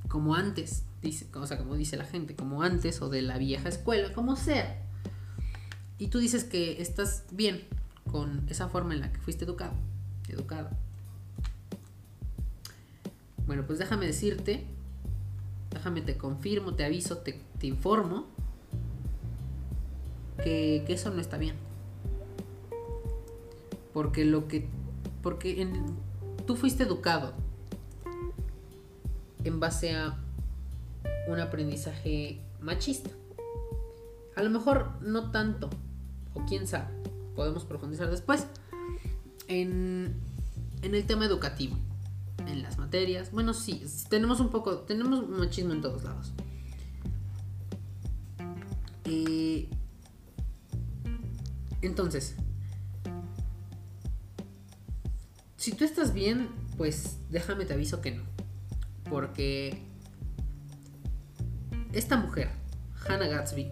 como 0.08 0.36
antes, 0.36 0.86
o 1.34 1.46
sea, 1.46 1.58
como 1.58 1.76
dice 1.76 1.98
la 1.98 2.06
gente, 2.06 2.36
como 2.36 2.64
antes 2.64 3.02
o 3.02 3.10
de 3.10 3.22
la 3.22 3.38
vieja 3.38 3.70
escuela, 3.70 4.12
como 4.14 4.36
sea. 4.36 4.86
Y 5.98 6.08
tú 6.08 6.20
dices 6.20 6.44
que 6.46 6.82
estás 6.82 7.26
bien 7.32 7.68
con 8.12 8.46
esa 8.50 8.70
forma 8.70 8.94
en 8.94 9.02
la 9.02 9.12
que 9.12 9.20
fuiste 9.20 9.46
educado, 9.46 9.74
educado. 10.28 10.70
Bueno, 13.46 13.64
pues 13.66 13.80
déjame 13.80 14.06
decirte, 14.06 14.66
déjame 15.72 16.02
te 16.02 16.18
confirmo, 16.18 16.76
te 16.76 16.86
aviso, 16.86 17.18
te, 17.18 17.42
informo 17.62 18.26
que, 20.44 20.86
eso 20.88 21.10
no 21.12 21.20
está 21.20 21.38
bien. 21.38 21.56
Porque 23.94 24.26
lo 24.26 24.48
que. 24.48 24.68
Porque 25.22 25.62
en, 25.62 25.96
tú 26.46 26.56
fuiste 26.56 26.84
educado 26.84 27.34
en 29.44 29.60
base 29.60 29.96
a 29.96 30.18
un 31.28 31.40
aprendizaje 31.40 32.40
machista. 32.62 33.10
A 34.36 34.44
lo 34.44 34.50
mejor 34.50 34.92
no 35.02 35.32
tanto, 35.32 35.70
o 36.34 36.46
quién 36.46 36.68
sabe, 36.68 36.99
podemos 37.36 37.66
profundizar 37.66 38.10
después. 38.10 38.48
En, 39.48 40.16
el 40.82 41.06
tema 41.06 41.26
educativo, 41.26 41.78
en 42.48 42.62
las 42.62 42.78
materias. 42.78 43.32
Bueno, 43.32 43.54
sí, 43.54 43.84
tenemos 44.10 44.40
un 44.40 44.50
poco, 44.50 44.80
tenemos 44.80 45.28
machismo 45.28 45.74
en 45.74 45.82
todos 45.82 46.04
lados. 46.04 46.34
Eh, 49.06 49.68
entonces, 51.82 52.36
si 55.58 55.74
tú 55.74 55.84
estás 55.84 56.14
bien, 56.14 56.50
pues 56.78 57.18
déjame 57.30 57.66
te 57.66 57.74
aviso 57.74 58.02
que 58.02 58.12
no. 58.12 58.24
Porque 59.10 59.82
esta 61.92 62.18
mujer, 62.18 62.50
Hannah 63.08 63.28
Gatsby, 63.28 63.72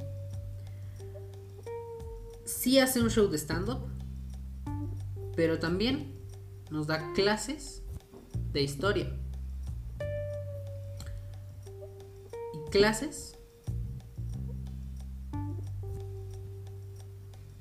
sí 2.68 2.80
hace 2.80 3.00
un 3.00 3.10
show 3.10 3.30
de 3.30 3.38
stand-up, 3.38 3.80
pero 5.38 5.58
también 5.58 6.20
nos 6.70 6.86
da 6.86 7.14
clases 7.14 7.82
de 8.52 8.62
historia. 8.62 9.10
Y 12.54 12.70
clases 12.70 13.38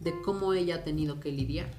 de 0.00 0.20
cómo 0.24 0.54
ella 0.54 0.74
ha 0.74 0.82
tenido 0.82 1.20
que 1.20 1.30
lidiar 1.30 1.70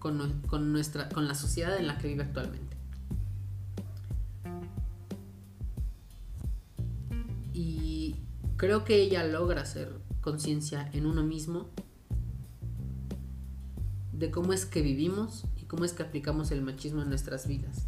con, 0.00 0.42
con, 0.48 0.72
nuestra, 0.72 1.08
con 1.08 1.28
la 1.28 1.36
sociedad 1.36 1.76
en 1.76 1.86
la 1.86 1.98
que 1.98 2.08
vive 2.08 2.24
actualmente. 2.24 2.67
Creo 8.58 8.84
que 8.84 8.96
ella 8.96 9.24
logra 9.24 9.62
hacer 9.62 9.90
conciencia 10.20 10.90
en 10.92 11.06
uno 11.06 11.22
mismo 11.22 11.68
de 14.12 14.32
cómo 14.32 14.52
es 14.52 14.66
que 14.66 14.82
vivimos 14.82 15.44
y 15.56 15.62
cómo 15.62 15.84
es 15.84 15.92
que 15.92 16.02
aplicamos 16.02 16.50
el 16.50 16.60
machismo 16.60 17.00
en 17.00 17.08
nuestras 17.08 17.46
vidas. 17.46 17.86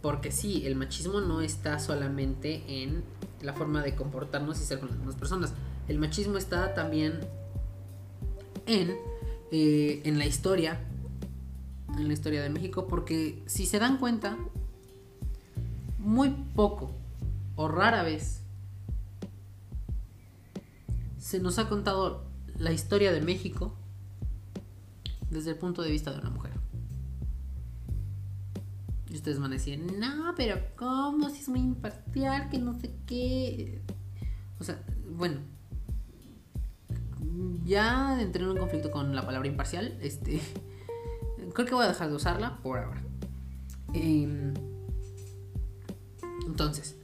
Porque 0.00 0.32
sí, 0.32 0.66
el 0.66 0.74
machismo 0.74 1.20
no 1.20 1.42
está 1.42 1.78
solamente 1.80 2.62
en 2.82 3.04
la 3.42 3.52
forma 3.52 3.82
de 3.82 3.94
comportarnos 3.94 4.58
y 4.60 4.64
ser 4.64 4.80
con 4.80 4.88
las 4.88 4.98
demás 4.98 5.16
personas. 5.16 5.52
El 5.86 5.98
machismo 5.98 6.38
está 6.38 6.72
también 6.72 7.20
en, 8.64 8.96
eh, 9.52 10.00
en 10.04 10.18
la 10.18 10.24
historia, 10.24 10.80
en 11.98 12.08
la 12.08 12.14
historia 12.14 12.42
de 12.42 12.48
México, 12.48 12.86
porque 12.86 13.42
si 13.46 13.66
se 13.66 13.78
dan 13.78 13.98
cuenta, 13.98 14.38
muy 16.06 16.30
poco 16.54 16.92
o 17.56 17.66
rara 17.66 18.04
vez 18.04 18.40
se 21.18 21.40
nos 21.40 21.58
ha 21.58 21.68
contado 21.68 22.22
la 22.56 22.70
historia 22.70 23.10
de 23.12 23.20
México 23.20 23.74
desde 25.30 25.50
el 25.50 25.56
punto 25.56 25.82
de 25.82 25.90
vista 25.90 26.12
de 26.12 26.20
una 26.20 26.30
mujer. 26.30 26.52
Y 29.10 29.16
ustedes 29.16 29.40
van 29.40 29.50
a 29.50 29.54
decir, 29.54 29.80
no, 29.98 30.32
pero 30.36 30.56
¿cómo? 30.76 31.28
Si 31.28 31.40
es 31.40 31.48
muy 31.48 31.58
imparcial, 31.58 32.50
que 32.50 32.58
no 32.58 32.78
sé 32.78 32.94
qué. 33.06 33.82
O 34.60 34.64
sea, 34.64 34.80
bueno. 35.10 35.40
Ya 37.64 38.22
entré 38.22 38.44
en 38.44 38.50
un 38.50 38.58
conflicto 38.58 38.92
con 38.92 39.16
la 39.16 39.26
palabra 39.26 39.48
imparcial. 39.48 39.98
Este. 40.00 40.40
Creo 41.52 41.66
que 41.66 41.74
voy 41.74 41.84
a 41.84 41.88
dejar 41.88 42.08
de 42.08 42.14
usarla 42.14 42.58
por 42.62 42.78
ahora. 42.78 43.02
Em, 43.92 44.54
entonces. 46.56 46.96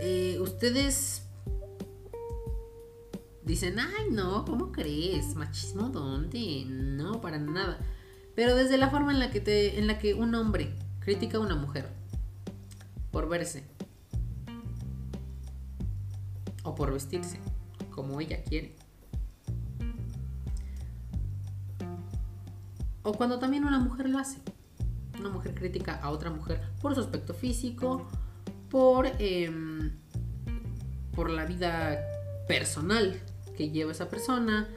Eh, 0.00 0.36
ustedes 0.40 1.22
dicen, 3.44 3.78
ay 3.78 4.10
no, 4.10 4.44
¿cómo 4.44 4.72
crees? 4.72 5.36
¿Machismo 5.36 5.90
dónde? 5.90 6.64
No, 6.66 7.20
para 7.20 7.38
nada. 7.38 7.78
Pero 8.34 8.56
desde 8.56 8.78
la 8.78 8.90
forma 8.90 9.12
en 9.12 9.20
la 9.20 9.30
que 9.30 9.40
te. 9.40 9.78
en 9.78 9.86
la 9.86 10.00
que 10.00 10.14
un 10.14 10.34
hombre 10.34 10.74
critica 10.98 11.36
a 11.36 11.40
una 11.40 11.54
mujer 11.54 11.88
por 13.12 13.28
verse. 13.28 13.62
O 16.64 16.74
por 16.74 16.92
vestirse, 16.92 17.38
como 17.92 18.20
ella 18.20 18.42
quiere. 18.42 18.74
O 23.04 23.12
cuando 23.12 23.38
también 23.38 23.64
una 23.64 23.78
mujer 23.78 24.08
lo 24.08 24.18
hace. 24.18 24.40
Una 25.24 25.32
mujer 25.32 25.54
critica 25.54 25.98
a 26.02 26.10
otra 26.10 26.28
mujer 26.28 26.60
por 26.82 26.94
su 26.94 27.00
aspecto 27.00 27.32
físico, 27.32 28.06
por, 28.68 29.06
em, 29.18 29.92
por 31.14 31.30
la 31.30 31.46
vida 31.46 31.98
personal 32.46 33.18
que 33.56 33.70
lleva 33.70 33.92
esa 33.92 34.10
persona 34.10 34.68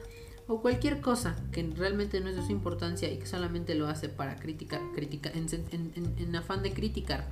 o 0.46 0.62
cualquier 0.62 1.02
cosa 1.02 1.36
que 1.52 1.70
realmente 1.76 2.18
no 2.22 2.30
es 2.30 2.36
de 2.36 2.42
su 2.42 2.50
importancia 2.50 3.12
y 3.12 3.18
que 3.18 3.26
solamente 3.26 3.74
lo 3.74 3.88
hace 3.88 4.08
para 4.08 4.36
criticar, 4.36 4.80
en, 4.96 6.36
afán 6.36 6.62
de 6.62 6.72
criticar 6.72 7.26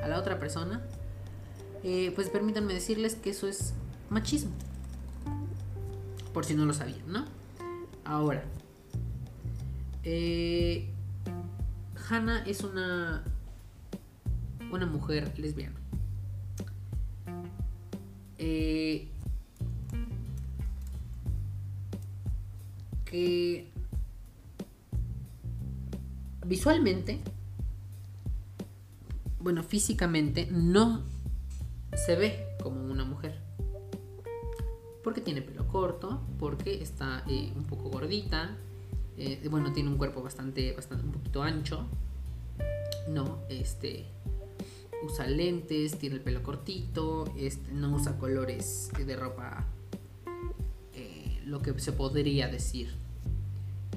a 0.00 0.06
la 0.06 0.16
otra 0.20 0.38
persona, 0.38 0.80
eh, 1.82 2.12
pues 2.14 2.28
permítanme 2.28 2.72
decirles 2.72 3.16
que 3.16 3.30
eso 3.30 3.48
es 3.48 3.74
machismo. 4.10 4.52
Por 6.32 6.44
si 6.44 6.54
no 6.54 6.66
lo 6.66 6.72
sabían, 6.72 7.02
¿no? 7.08 7.24
Ahora, 8.04 8.44
eh, 10.04 10.88
Hannah 12.10 12.42
es 12.44 12.62
una, 12.64 13.22
una 14.72 14.86
mujer 14.86 15.32
lesbiana. 15.38 15.76
Eh, 18.36 19.08
que 23.04 23.70
visualmente, 26.46 27.20
bueno, 29.38 29.62
físicamente 29.62 30.48
no 30.50 31.04
se 31.94 32.16
ve 32.16 32.56
como 32.60 32.82
una 32.90 33.04
mujer. 33.04 33.38
Porque 35.04 35.20
tiene 35.20 35.42
pelo 35.42 35.68
corto, 35.68 36.20
porque 36.40 36.82
está 36.82 37.22
eh, 37.28 37.52
un 37.54 37.64
poco 37.64 37.88
gordita, 37.88 38.56
eh, 39.16 39.46
bueno, 39.50 39.72
tiene 39.72 39.90
un 39.90 39.98
cuerpo 39.98 40.22
bastante, 40.22 40.72
bastante, 40.72 41.04
un 41.04 41.12
poquito 41.12 41.42
ancho. 41.42 41.86
No, 43.10 43.40
este, 43.48 44.06
usa 45.04 45.26
lentes, 45.26 45.98
tiene 45.98 46.16
el 46.16 46.22
pelo 46.22 46.42
cortito, 46.42 47.32
este, 47.36 47.72
no 47.72 47.94
usa 47.94 48.18
colores 48.18 48.90
de 48.96 49.16
ropa 49.16 49.66
lo 51.50 51.60
que 51.60 51.78
se 51.80 51.92
podría 51.92 52.48
decir 52.48 52.94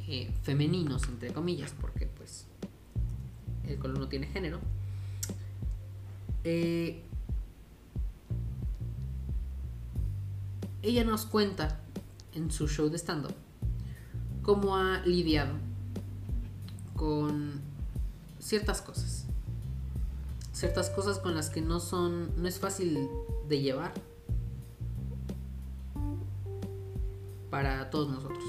eh, 0.08 0.34
femeninos, 0.42 1.08
entre 1.08 1.32
comillas, 1.32 1.74
porque 1.80 2.08
pues 2.08 2.48
el 3.68 3.78
color 3.78 4.00
no 4.00 4.08
tiene 4.08 4.26
género. 4.26 4.60
Eh, 6.44 7.04
ella 10.82 11.04
nos 11.04 11.26
cuenta 11.26 11.80
en 12.34 12.52
su 12.52 12.68
show 12.68 12.90
de 12.90 12.98
stand-up 12.98 13.36
cómo 14.42 14.76
ha 14.76 15.06
lidiado 15.06 15.54
con 16.96 17.62
ciertas 18.44 18.82
cosas. 18.82 19.26
Ciertas 20.52 20.90
cosas 20.90 21.18
con 21.20 21.34
las 21.34 21.50
que 21.50 21.62
no 21.62 21.80
son. 21.80 22.30
no 22.42 22.48
es 22.48 22.60
fácil 22.60 23.10
de 23.48 23.62
llevar 23.62 23.94
para 27.50 27.90
todos 27.90 28.10
nosotros. 28.10 28.44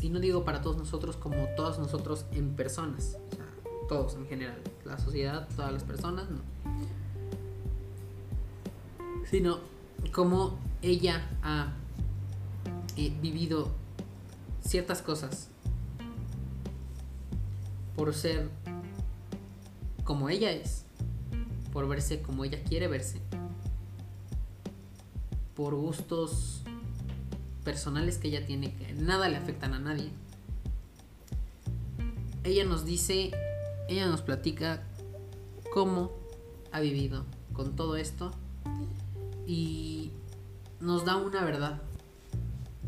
Y 0.00 0.10
no 0.10 0.20
digo 0.20 0.44
para 0.44 0.62
todos 0.62 0.76
nosotros 0.76 1.16
como 1.16 1.36
todos 1.56 1.78
nosotros 1.78 2.26
en 2.30 2.54
personas, 2.54 3.16
o 3.32 3.36
sea, 3.36 3.46
todos 3.88 4.14
en 4.14 4.26
general, 4.26 4.60
la 4.84 4.98
sociedad, 4.98 5.48
todas 5.56 5.72
las 5.72 5.82
personas, 5.82 6.28
no. 6.30 6.40
Sino 9.28 9.58
como 10.12 10.58
ella 10.82 11.28
ha 11.42 11.72
eh, 12.96 13.12
vivido 13.20 13.70
ciertas 14.60 15.02
cosas 15.02 15.48
por 17.96 18.14
ser 18.14 18.50
como 20.04 20.28
ella 20.28 20.52
es, 20.52 20.84
por 21.72 21.88
verse 21.88 22.20
como 22.20 22.44
ella 22.44 22.62
quiere 22.62 22.86
verse, 22.86 23.20
por 25.56 25.74
gustos 25.74 26.62
personales 27.64 28.18
que 28.18 28.28
ella 28.28 28.46
tiene 28.46 28.74
que 28.74 28.92
nada 28.92 29.28
le 29.28 29.36
afectan 29.36 29.72
a 29.74 29.80
nadie. 29.80 30.10
Ella 32.44 32.64
nos 32.64 32.84
dice, 32.84 33.32
ella 33.88 34.06
nos 34.06 34.22
platica 34.22 34.84
cómo 35.72 36.12
ha 36.70 36.80
vivido 36.80 37.24
con 37.54 37.74
todo 37.74 37.96
esto 37.96 38.30
y 39.46 40.12
nos 40.80 41.04
da 41.04 41.16
una 41.16 41.44
verdad 41.44 41.80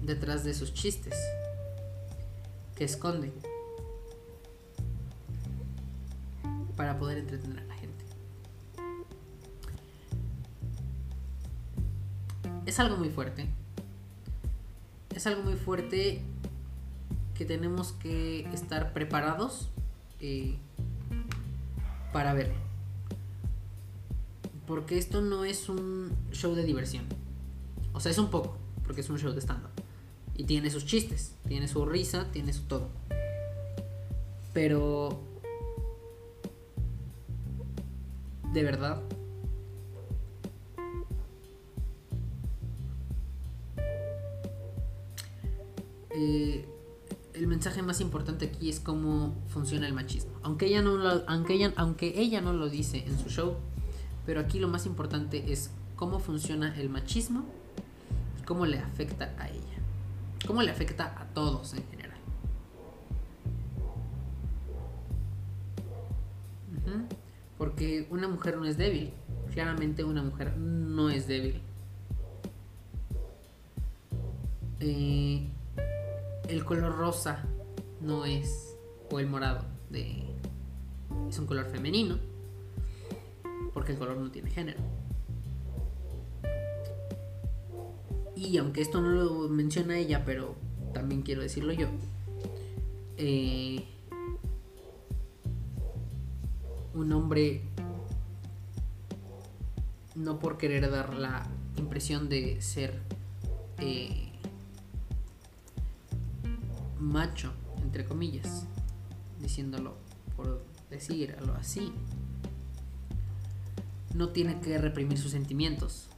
detrás 0.03 0.45
de 0.45 0.55
sus 0.55 0.75
chistes 0.75 1.15
que 2.77 2.85
esconde 2.85 3.33
para 6.79 6.97
poder 6.97 7.19
entretener 7.19 7.59
a 7.59 7.65
la 7.65 7.75
gente. 7.75 8.05
Es 12.67 12.79
algo 12.79 12.97
muy 12.97 13.11
fuerte, 13.11 13.49
es 15.15 15.27
algo 15.27 15.43
muy 15.43 15.57
fuerte 15.57 16.23
que 17.35 17.45
tenemos 17.45 17.93
que 17.93 18.49
estar 18.55 18.93
preparados 18.93 19.71
eh, 20.21 20.57
para 22.13 22.33
ver. 22.33 22.55
Porque 24.65 24.99
esto 24.99 25.21
no 25.21 25.45
es 25.45 25.69
un 25.69 26.13
show 26.31 26.55
de 26.55 26.63
diversión. 26.63 27.07
O 27.93 27.99
sea, 27.99 28.13
es 28.13 28.19
un 28.19 28.31
poco, 28.31 28.57
porque 28.85 29.01
es 29.01 29.11
un 29.11 29.19
show 29.19 29.33
de 29.33 29.41
stand-up. 29.41 29.71
Y 30.37 30.45
tiene 30.45 30.71
sus 30.71 30.87
chistes, 30.87 31.35
tiene 31.49 31.67
su 31.67 31.85
risa, 31.87 32.31
tiene 32.31 32.53
su 32.53 32.63
todo. 32.63 32.89
Pero... 34.53 35.28
De 38.59 38.65
verdad. 38.65 39.01
Eh, 46.11 46.67
el 47.35 47.47
mensaje 47.47 47.83
más 47.83 48.01
importante 48.01 48.47
aquí 48.47 48.69
es 48.69 48.81
cómo 48.81 49.37
funciona 49.47 49.87
el 49.87 49.93
machismo. 49.93 50.33
Aunque 50.43 50.67
ella 50.67 50.83
no 50.83 50.97
lo, 50.97 51.23
aunque 51.29 51.55
ella, 51.55 51.73
aunque 51.77 52.21
ella 52.21 52.41
no 52.41 52.53
lo 52.53 52.69
dice 52.69 53.05
en 53.07 53.17
su 53.17 53.29
show, 53.29 53.55
pero 54.27 54.41
aquí 54.41 54.59
lo 54.59 54.67
más 54.67 54.87
importante 54.87 55.53
es 55.53 55.71
cómo 55.95 56.19
funciona 56.19 56.77
el 56.81 56.91
machismo 56.91 57.45
y 58.41 58.43
cómo 58.43 58.67
le 58.67 58.81
afecta 58.81 59.37
a 59.39 59.51
ella. 59.51 59.79
Cómo 60.49 60.63
le 60.63 60.73
afecta 60.73 61.15
a 61.17 61.27
todos 61.27 61.75
en 61.75 61.85
general. 61.85 61.98
Porque 67.79 68.09
una 68.11 68.27
mujer 68.27 68.57
no 68.57 68.65
es 68.65 68.77
débil. 68.77 69.13
Claramente 69.55 70.03
una 70.03 70.21
mujer 70.21 70.57
no 70.57 71.11
es 71.11 71.29
débil. 71.29 71.61
Eh, 74.81 75.47
el 76.49 76.65
color 76.65 76.97
rosa 76.97 77.45
no 78.01 78.25
es, 78.25 78.77
o 79.13 79.21
el 79.21 79.29
morado, 79.29 79.65
de, 79.91 80.25
es 81.29 81.39
un 81.39 81.47
color 81.47 81.67
femenino, 81.67 82.19
porque 83.73 83.93
el 83.93 83.99
color 83.99 84.17
no 84.17 84.29
tiene 84.33 84.51
género. 84.51 84.81
Y 88.35 88.59
aunque 88.59 88.81
esto 88.81 89.01
no 89.01 89.11
lo 89.11 89.49
menciona 89.49 89.97
ella, 89.99 90.25
pero 90.25 90.57
también 90.93 91.23
quiero 91.23 91.43
decirlo 91.43 91.73
yo, 91.73 91.87
eh, 93.19 93.85
un 96.99 97.13
hombre 97.13 97.63
no 100.17 100.41
por 100.41 100.59
querer 100.59 100.91
dar 100.91 101.15
la 101.15 101.47
impresión 101.77 102.29
de 102.29 102.61
ser 102.61 103.01
eh, 103.79 104.33
macho, 106.99 107.53
entre 107.83 108.05
comillas, 108.05 108.67
diciéndolo 109.41 109.95
por 110.37 110.65
decirlo 110.91 111.55
así, 111.55 111.93
no 114.15 114.31
tiene 114.31 114.61
que 114.61 114.77
reprimir 114.79 115.19
sus 115.19 115.31
sentimientos. 115.31 116.09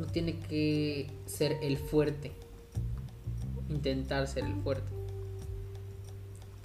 No 0.00 0.06
tiene 0.06 0.40
que 0.40 1.12
ser 1.26 1.58
el 1.62 1.78
fuerte. 1.78 2.32
Intentar 3.68 4.26
ser 4.26 4.44
el 4.46 4.56
fuerte. 4.56 5.01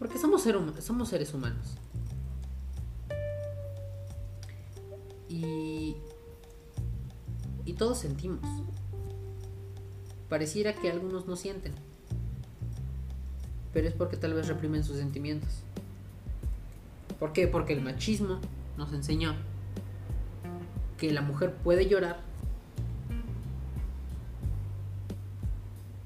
Porque 0.08 0.20
somos, 0.20 0.48
somos 0.80 1.10
seres 1.10 1.34
humanos. 1.34 1.76
Y, 5.28 5.98
y 7.66 7.74
todos 7.74 7.98
sentimos 7.98 8.40
pareciera 10.30 10.74
que 10.74 10.90
algunos 10.90 11.28
no 11.28 11.36
sienten. 11.36 11.74
Pero 13.74 13.86
es 13.90 13.94
porque 13.94 14.16
tal 14.16 14.34
vez 14.34 14.48
reprimen 14.48 14.86
sus 14.86 14.96
sentimientos. 14.96 15.64
¿Por 17.20 17.34
qué? 17.34 17.50
Porque 17.50 17.74
el 17.74 17.82
machismo 17.82 18.40
nos 18.78 18.94
enseñó 18.94 19.36
que 20.98 21.12
la 21.12 21.22
mujer 21.22 21.54
puede 21.54 21.90
llorar 21.90 22.22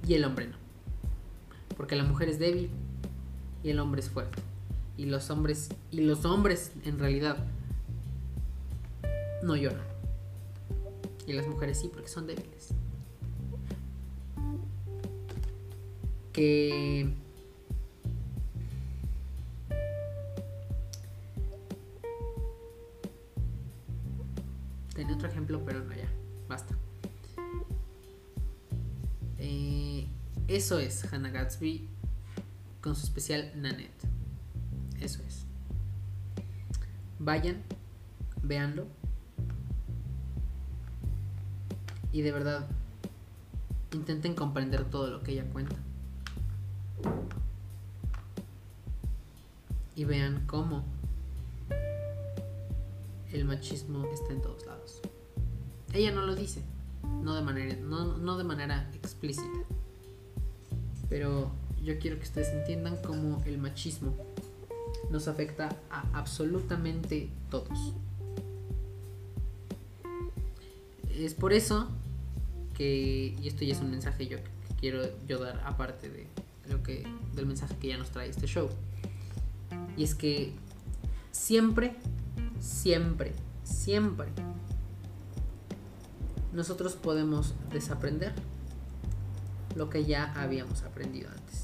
y 0.08 0.16
el 0.16 0.26
hombre 0.26 0.48
no. 0.48 0.58
Porque 1.78 1.96
la 1.96 2.04
mujer 2.04 2.30
es 2.30 2.40
débil 2.40 2.72
y 3.64 3.70
el 3.70 3.80
hombre 3.80 4.02
es 4.02 4.10
fuerte. 4.10 4.42
Y 4.98 5.06
los 5.06 5.30
hombres 5.30 5.70
y 5.92 6.02
los 6.02 6.26
hombres 6.26 6.72
en 6.86 7.00
realidad 7.00 7.38
no 9.44 9.56
lloran. 9.56 9.86
Y 11.28 11.34
las 11.34 11.48
mujeres 11.48 11.80
sí 11.80 11.90
porque 11.92 12.10
son 12.10 12.28
débiles. 12.28 12.74
que 16.32 17.14
tenía 24.94 25.16
otro 25.16 25.28
ejemplo 25.28 25.62
pero 25.66 25.84
no 25.84 25.94
ya 25.94 26.10
basta 26.48 26.76
eh, 29.38 30.08
eso 30.48 30.80
es 30.80 31.12
Hannah 31.12 31.32
Gatsby 31.32 31.90
con 32.82 32.96
su 32.96 33.06
especial 33.06 33.52
Nanette. 33.56 34.08
Eso 35.00 35.22
es. 35.24 35.46
Vayan 37.20 37.64
véanlo. 38.44 38.88
Y 42.12 42.22
de 42.22 42.32
verdad 42.32 42.68
intenten 43.94 44.36
comprender 44.36 44.86
todo 44.86 45.10
lo 45.10 45.22
que 45.24 45.32
ella 45.32 45.46
cuenta. 45.52 45.76
Y 49.96 50.06
vean 50.06 50.46
cómo 50.48 50.84
el 53.32 53.46
machismo 53.46 54.06
está 54.12 54.34
en 54.34 54.42
todos 54.42 54.66
lados. 54.66 55.02
Ella 55.94 56.12
no 56.12 56.26
lo 56.26 56.36
dice, 56.36 56.64
no 57.22 57.36
de 57.36 57.42
manera, 57.42 57.76
no, 57.76 58.38
de 58.38 58.44
manera 58.44 58.90
explícita, 58.94 59.60
pero 61.10 61.52
yo 61.84 61.98
quiero 62.00 62.18
que 62.18 62.24
ustedes 62.24 62.50
entiendan 62.50 62.98
cómo 62.98 63.42
el 63.46 63.58
machismo 63.58 64.16
nos 65.10 65.28
afecta 65.28 65.70
a 65.90 66.06
absolutamente 66.14 67.30
todos. 67.50 67.94
Es 71.10 71.34
por 71.34 71.54
eso 71.54 71.90
que, 72.74 73.36
y 73.40 73.48
esto 73.48 73.64
ya 73.66 73.74
es 73.74 73.82
un 73.82 73.92
mensaje 73.92 74.28
yo 74.28 74.38
que 74.38 74.50
quiero 74.80 75.04
yo 75.28 75.40
dar 75.40 75.62
aparte 75.66 76.10
de 76.10 76.28
lo 76.70 76.82
que, 76.82 77.06
del 77.36 77.46
mensaje 77.46 77.76
que 77.80 77.90
ya 77.90 77.98
nos 77.98 78.10
trae 78.10 78.30
este 78.30 78.48
show 78.48 78.70
y 79.98 80.04
es 80.04 80.16
que 80.16 80.54
siempre, 81.32 81.96
siempre, 82.60 83.34
siempre 83.64 84.30
nosotros 86.54 86.96
podemos 86.96 87.54
desaprender 87.72 88.34
lo 89.76 89.90
que 89.90 90.06
ya 90.06 90.34
habíamos 90.34 90.84
aprendido 90.84 91.30
antes. 91.30 91.61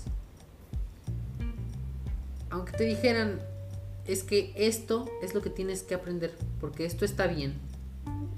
Aunque 2.68 2.80
te 2.80 2.84
dijeran, 2.84 3.40
es 4.08 4.24
que 4.24 4.52
esto 4.58 5.10
es 5.22 5.34
lo 5.34 5.42
que 5.42 5.50
tienes 5.50 5.84
que 5.84 5.96
aprender, 5.96 6.36
porque 6.60 6.84
esto 6.84 7.06
está 7.06 7.26
bien, 7.26 7.54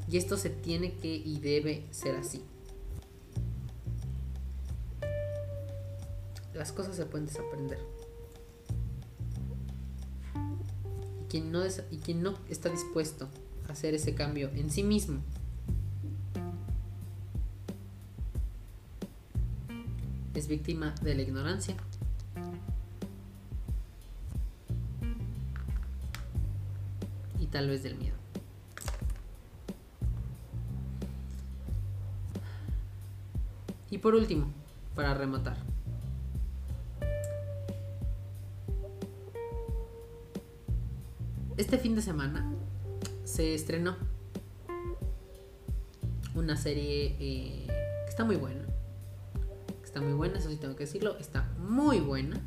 y 0.08 0.18
esto 0.18 0.38
se 0.38 0.52
tiene 0.52 0.94
que 0.94 1.15
y 1.15 1.39
debe 1.39 1.88
ser 1.89 2.15
así. 2.15 2.44
Las 6.54 6.72
cosas 6.72 6.96
se 6.96 7.08
pueden 7.08 7.26
desaprender. 7.26 7.80
quien 11.28 11.52
no, 11.52 11.63
y 11.89 11.98
quien 11.98 12.22
no 12.22 12.38
está 12.50 12.70
dispuesto 12.70 13.30
a 13.68 13.72
hacer 13.72 13.96
ese 13.96 14.13
cambio 14.13 14.50
en 14.50 14.70
sí 14.70 14.84
mismo, 14.84 15.22
es 20.36 20.48
víctima 20.48 20.94
de 21.02 21.15
la 21.15 21.24
ignorancia. 21.24 21.76
Tal 27.60 27.68
vez 27.68 27.84
del 27.84 27.98
miedo. 27.98 28.16
Y 33.92 33.98
por 33.98 34.16
último, 34.16 34.48
para 34.96 35.14
rematar. 35.14 35.58
este 41.58 41.78
fin 41.78 41.94
de 41.94 42.02
semana 42.02 42.50
se 43.26 43.54
estrenó 43.54 43.98
una 46.34 46.56
serie 46.56 47.18
eh, 47.20 47.68
que 47.68 48.10
está 48.10 48.24
muy 48.24 48.38
buena. 48.38 48.64
está 49.84 50.00
muy 50.00 50.14
buena, 50.14 50.38
eso 50.38 50.50
sí 50.50 50.56
tengo 50.56 50.78
que 50.78 50.86
decirlo. 50.86 51.18
Está 51.18 51.52
muy 51.58 52.00
buena. 52.00 52.40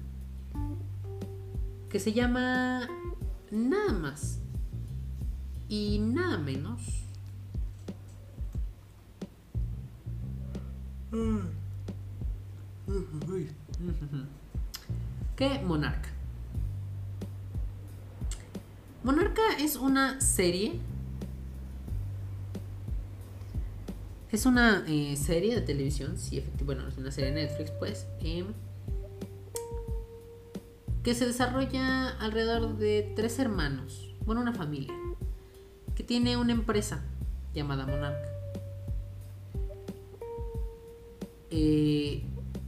Que 1.91 2.01
se 2.01 2.15
llama 2.15 2.89
Nada 3.51 3.93
más 3.93 4.42
y 5.73 5.99
nada 6.01 6.37
menos. 6.37 6.83
Que 15.35 15.61
Monarca. 15.65 16.11
Monarca 19.03 19.41
es 19.59 19.77
una 19.77 20.21
serie. 20.21 20.79
Es 24.31 24.45
una 24.45 24.85
eh, 24.87 25.17
serie 25.17 25.55
de 25.55 25.63
televisión, 25.63 26.19
sí, 26.19 26.37
efectivamente, 26.37 26.65
bueno, 26.65 26.89
es 26.89 26.99
una 26.99 27.11
serie 27.11 27.31
de 27.33 27.47
Netflix, 27.47 27.71
pues. 27.71 28.07
Em, 28.21 28.49
que 31.03 31.15
se 31.15 31.25
desarrolla 31.25 32.11
alrededor 32.19 32.77
de 32.77 33.11
tres 33.17 33.39
hermanos, 33.39 34.15
bueno, 34.25 34.43
una 34.43 34.53
familia, 34.53 34.95
tiene 36.07 36.37
una 36.37 36.53
empresa 36.53 37.03
llamada 37.55 37.87
Monarca, 37.87 38.29
eh, 41.51 42.23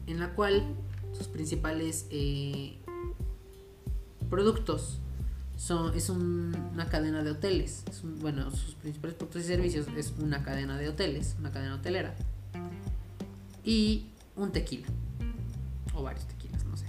en 0.06 0.20
la 0.20 0.34
cual 0.34 0.62
sus 1.12 1.28
principales 1.28 2.06
eh, 2.10 2.78
productos 4.28 5.00
son, 5.56 5.94
es 5.94 6.10
una 6.10 6.88
cadena 6.88 7.22
de 7.22 7.30
hoteles. 7.30 7.84
bueno, 8.20 8.50
sus 8.50 8.74
principales 8.74 9.16
productos 9.16 9.42
y 9.42 9.46
servicios 9.46 9.86
es 9.96 10.12
una 10.18 10.42
cadena 10.42 10.76
de 10.76 10.88
hoteles, 10.88 11.36
una 11.38 11.50
cadena 11.50 11.76
hotelera. 11.76 12.14
Y 13.64 14.10
un 14.36 14.52
tequila. 14.52 14.88
O 15.94 16.02
varios 16.02 16.26
tequilas, 16.26 16.64
no 16.64 16.76
sé. 16.76 16.86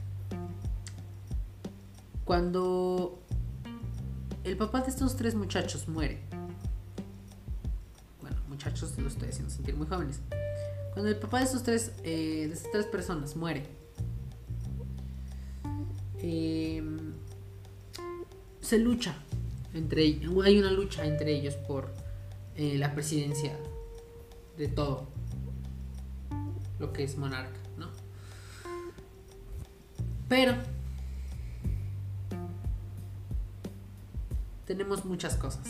Cuando 2.26 3.22
el 4.44 4.58
papá 4.58 4.82
de 4.82 4.90
estos 4.90 5.16
tres 5.16 5.36
muchachos 5.36 5.88
muere. 5.88 6.22
Muchachos 8.76 9.00
lo 9.00 9.08
estoy 9.08 9.30
haciendo 9.30 9.50
sentir 9.50 9.74
muy 9.78 9.88
jóvenes. 9.88 10.20
Cuando 10.92 11.10
el 11.10 11.16
papá 11.16 11.38
de 11.38 11.46
estos 11.46 11.64
tres, 11.64 11.94
eh, 12.04 12.48
de 12.50 12.54
estas 12.54 12.74
tres 12.74 12.86
personas 12.88 13.34
muere. 13.38 13.66
Eh, 16.20 16.84
se 18.60 18.78
lucha 18.78 19.16
entre 19.74 20.02
hay 20.02 20.60
una 20.60 20.72
lucha 20.72 21.06
entre 21.06 21.34
ellos 21.34 21.56
por 21.56 21.90
eh, 22.58 22.78
la 22.78 22.94
presidencia 22.94 23.58
de 24.58 24.68
todo 24.68 25.08
lo 26.78 26.92
que 26.92 27.06
es 27.06 27.18
monarca, 27.18 27.58
¿no? 27.78 27.88
Pero 30.28 30.54
tenemos 34.66 35.06
muchas 35.06 35.38
cosas. 35.38 35.66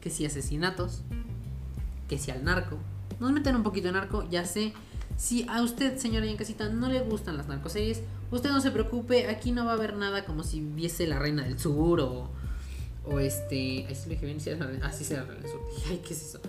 Que 0.00 0.10
si 0.10 0.24
asesinatos, 0.24 1.02
que 2.08 2.18
si 2.18 2.30
al 2.30 2.44
narco. 2.44 2.78
Nos 3.20 3.32
meten 3.32 3.56
un 3.56 3.62
poquito 3.62 3.88
de 3.88 3.92
narco, 3.92 4.28
ya 4.30 4.44
sé. 4.44 4.72
Si 5.16 5.46
a 5.48 5.62
usted, 5.62 5.98
señora 5.98 6.26
y 6.26 6.30
en 6.30 6.36
casita, 6.36 6.68
no 6.68 6.88
le 6.88 7.00
gustan 7.00 7.36
las 7.36 7.48
narcoseries, 7.48 8.02
Usted 8.30 8.50
no 8.50 8.60
se 8.60 8.70
preocupe, 8.70 9.26
aquí 9.28 9.52
no 9.52 9.64
va 9.64 9.70
a 9.70 9.74
haber 9.74 9.96
nada 9.96 10.24
como 10.26 10.42
si 10.42 10.60
viese 10.60 11.06
la 11.06 11.18
reina 11.18 11.44
del 11.44 11.58
sur 11.58 12.00
o, 12.00 12.28
o 13.06 13.18
este. 13.20 13.86
Ahí 13.86 13.94
se 13.94 14.04
lo 14.04 14.10
dije 14.10 14.26
bien, 14.26 14.38
si 14.38 14.50
ah, 14.50 14.92
sí, 14.92 15.14
la 15.14 15.22
reina 15.22 15.42
del 15.42 15.50
sur. 15.50 15.60
Ay, 15.88 16.02
¿qué 16.06 16.12
es 16.12 16.22
eso? 16.22 16.40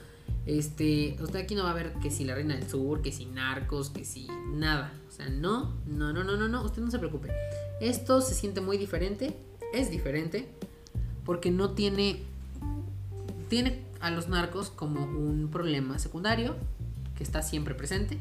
Este, 0.46 1.18
usted 1.22 1.40
aquí 1.40 1.56
no 1.56 1.64
va 1.64 1.72
a 1.72 1.74
ver 1.74 1.94
que 2.02 2.12
si 2.12 2.26
la 2.26 2.36
reina 2.36 2.56
del 2.56 2.68
sur, 2.68 3.02
que 3.02 3.12
si 3.12 3.26
narcos, 3.28 3.92
que 3.92 4.04
si 4.04 4.28
nada. 4.54 4.94
O 5.08 5.12
sea, 5.12 5.30
no, 5.30 5.76
no, 5.86 6.12
no, 6.12 6.24
no, 6.24 6.36
no, 6.36 6.50
no, 6.50 6.64
usted 6.64 6.82
no 6.82 6.92
se 6.92 7.00
preocupe. 7.00 7.30
Esto 7.80 8.20
se 8.22 8.34
siente 8.34 8.60
muy 8.60 8.78
diferente, 8.78 9.38
es 9.74 9.90
diferente, 9.90 10.50
porque 11.24 11.50
no 11.50 11.72
tiene, 11.72 12.24
tiene 13.50 13.84
a 14.00 14.12
los 14.12 14.30
narcos 14.30 14.70
como 14.70 15.04
un 15.04 15.50
problema 15.52 16.00
secundario, 16.00 16.56
que 17.16 17.24
está 17.24 17.42
siempre 17.42 17.76
presente, 17.76 18.18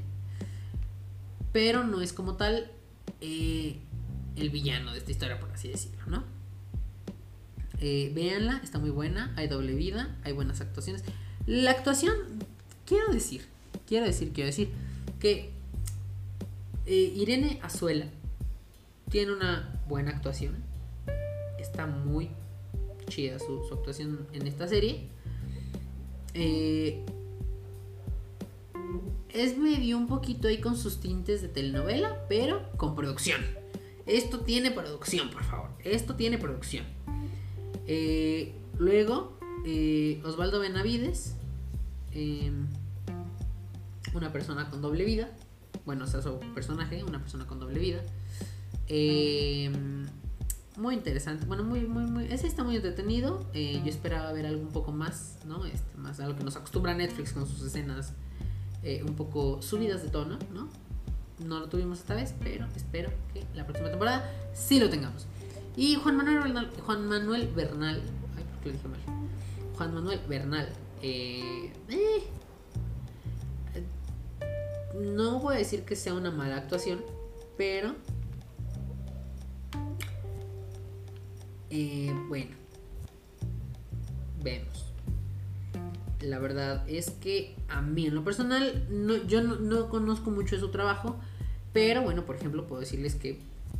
pero 1.52 1.84
no 1.84 2.00
es 2.00 2.12
como 2.12 2.34
tal 2.34 2.70
eh, 3.20 3.78
el 4.36 4.50
villano 4.50 4.92
de 4.92 4.98
esta 4.98 5.10
historia, 5.10 5.38
por 5.38 5.50
así 5.50 5.68
decirlo, 5.68 6.04
¿no? 6.06 6.24
Eh, 7.80 8.10
véanla, 8.14 8.60
está 8.64 8.78
muy 8.78 8.90
buena, 8.90 9.32
hay 9.36 9.46
doble 9.46 9.74
vida, 9.74 10.16
hay 10.24 10.32
buenas 10.32 10.60
actuaciones. 10.60 11.04
La 11.46 11.70
actuación, 11.70 12.14
quiero 12.84 13.12
decir, 13.12 13.46
quiero 13.86 14.06
decir, 14.06 14.32
quiero 14.32 14.46
decir, 14.46 14.70
que 15.20 15.52
eh, 16.86 17.12
Irene 17.16 17.60
Azuela 17.62 18.06
tiene 19.10 19.32
una 19.32 19.80
buena 19.88 20.10
actuación. 20.10 20.56
Está 21.58 21.86
muy 21.86 22.30
chida 23.08 23.38
su, 23.38 23.64
su 23.68 23.74
actuación 23.74 24.26
en 24.32 24.46
esta 24.46 24.66
serie. 24.66 25.08
Eh, 26.34 27.04
es 29.30 29.58
medio 29.58 29.98
un 29.98 30.06
poquito 30.06 30.48
ahí 30.48 30.60
con 30.60 30.76
sus 30.76 31.00
tintes 31.00 31.42
de 31.42 31.48
telenovela, 31.48 32.26
pero 32.28 32.70
con 32.76 32.94
producción. 32.94 33.40
Esto 34.06 34.40
tiene 34.40 34.70
producción, 34.70 35.30
por 35.30 35.44
favor. 35.44 35.70
Esto 35.84 36.14
tiene 36.14 36.38
producción. 36.38 36.84
Eh, 37.86 38.54
luego, 38.78 39.38
eh, 39.66 40.20
Osvaldo 40.24 40.60
Benavides, 40.60 41.34
em, 42.12 42.66
una 44.14 44.32
persona 44.32 44.70
con 44.70 44.80
doble 44.80 45.04
vida. 45.04 45.30
Bueno, 45.84 46.04
o 46.04 46.06
sea, 46.06 46.22
su 46.22 46.38
personaje, 46.54 47.04
una 47.04 47.20
persona 47.20 47.46
con 47.46 47.60
doble 47.60 47.78
vida. 47.78 48.02
Muy 50.78 50.94
interesante. 50.94 51.44
Bueno, 51.44 51.64
muy, 51.64 51.80
muy, 51.80 52.04
muy. 52.04 52.32
Ese 52.32 52.46
está 52.46 52.62
muy 52.62 52.76
entretenido. 52.76 53.44
Eh, 53.52 53.82
yo 53.84 53.90
esperaba 53.90 54.32
ver 54.32 54.46
algo 54.46 54.62
un 54.62 54.68
poco 54.68 54.92
más, 54.92 55.38
¿no? 55.44 55.64
Este, 55.66 55.96
más 55.96 56.20
a 56.20 56.28
lo 56.28 56.36
que 56.36 56.44
nos 56.44 56.54
acostumbra 56.54 56.94
Netflix 56.94 57.32
con 57.32 57.48
sus 57.48 57.62
escenas 57.62 58.12
eh, 58.84 59.02
un 59.02 59.16
poco 59.16 59.60
subidas 59.60 60.04
de 60.04 60.08
tono, 60.08 60.38
¿no? 60.54 60.68
No 61.44 61.58
lo 61.58 61.68
tuvimos 61.68 61.98
esta 61.98 62.14
vez, 62.14 62.32
pero 62.40 62.66
espero 62.76 63.10
que 63.34 63.44
la 63.56 63.64
próxima 63.64 63.90
temporada 63.90 64.30
sí 64.54 64.78
lo 64.78 64.88
tengamos. 64.88 65.26
Y 65.76 65.96
Juan 65.96 66.16
Manuel 66.16 66.38
Bernal, 66.38 66.70
Juan 66.86 67.08
Manuel 67.08 67.48
Bernal, 67.48 68.00
ay, 68.36 68.44
¿por 68.44 68.60
qué 68.62 68.68
lo 68.68 68.72
dije 68.74 68.88
mal? 68.88 69.00
Juan 69.76 69.94
Manuel 69.94 70.20
Bernal, 70.28 70.68
eh, 71.02 71.72
eh, 71.88 72.28
no 74.94 75.40
voy 75.40 75.56
a 75.56 75.58
decir 75.58 75.84
que 75.84 75.96
sea 75.96 76.14
una 76.14 76.30
mala 76.30 76.56
actuación, 76.56 77.00
pero 77.56 77.94
bueno, 82.28 82.56
vemos 84.42 84.88
la 86.20 86.38
verdad 86.38 86.84
es 86.88 87.10
que 87.10 87.54
a 87.68 87.80
mí 87.80 88.06
en 88.06 88.14
lo 88.14 88.24
personal, 88.24 88.86
no, 88.90 89.16
yo 89.26 89.42
no, 89.42 89.88
conozco 89.88 90.30
mucho 90.30 90.56
de 90.56 90.60
su 90.60 90.70
trabajo, 90.70 91.16
pero 91.72 92.02
bueno, 92.02 92.24
por 92.24 92.36
ejemplo, 92.36 92.66
puedo 92.66 92.80
decirles 92.80 93.14
que 93.14 93.38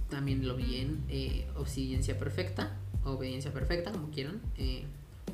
también 0.08 0.46
lo 0.46 0.56
vi 0.56 0.76
en 0.76 1.02
eh, 1.08 1.46
Obsidiencia 1.56 2.18
Perfecta, 2.18 2.76
Obediencia 3.04 3.52
Perfecta, 3.52 3.90
como 3.90 4.10
quieran. 4.10 4.40
Eh, 4.56 4.84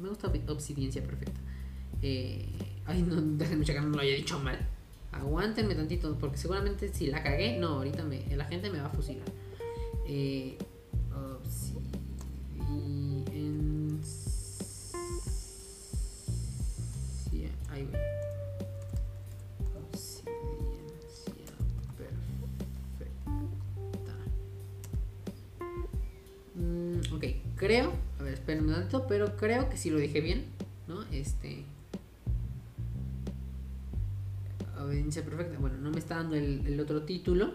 me 0.00 0.08
gusta 0.08 0.32
Obsidiencia 0.48 1.02
Perfecta. 1.02 1.40
Eh, 2.02 2.48
ay, 2.86 3.02
no, 3.02 3.20
déjenme 3.20 3.64
checar, 3.64 3.84
no 3.84 3.96
lo 3.96 4.00
haya 4.00 4.14
dicho 4.14 4.38
mal. 4.38 4.58
Aguántenme 5.12 5.74
tantito, 5.74 6.16
porque 6.18 6.38
seguramente 6.38 6.92
si 6.92 7.06
la 7.06 7.22
cagué, 7.22 7.58
no, 7.58 7.68
ahorita 7.68 8.02
me, 8.04 8.24
la 8.34 8.46
gente 8.46 8.70
me 8.70 8.80
va 8.80 8.86
a 8.86 8.90
fusilar. 8.90 9.26
Eh, 10.08 10.58
que 29.74 29.80
sí 29.80 29.90
lo 29.90 29.98
dije 29.98 30.20
bien, 30.20 30.44
¿no? 30.86 31.02
Este. 31.10 31.64
Obediencia 34.80 35.24
perfecta. 35.24 35.58
Bueno, 35.58 35.78
no 35.78 35.90
me 35.90 35.98
está 35.98 36.16
dando 36.16 36.36
el, 36.36 36.78
otro 36.78 37.02
título. 37.02 37.54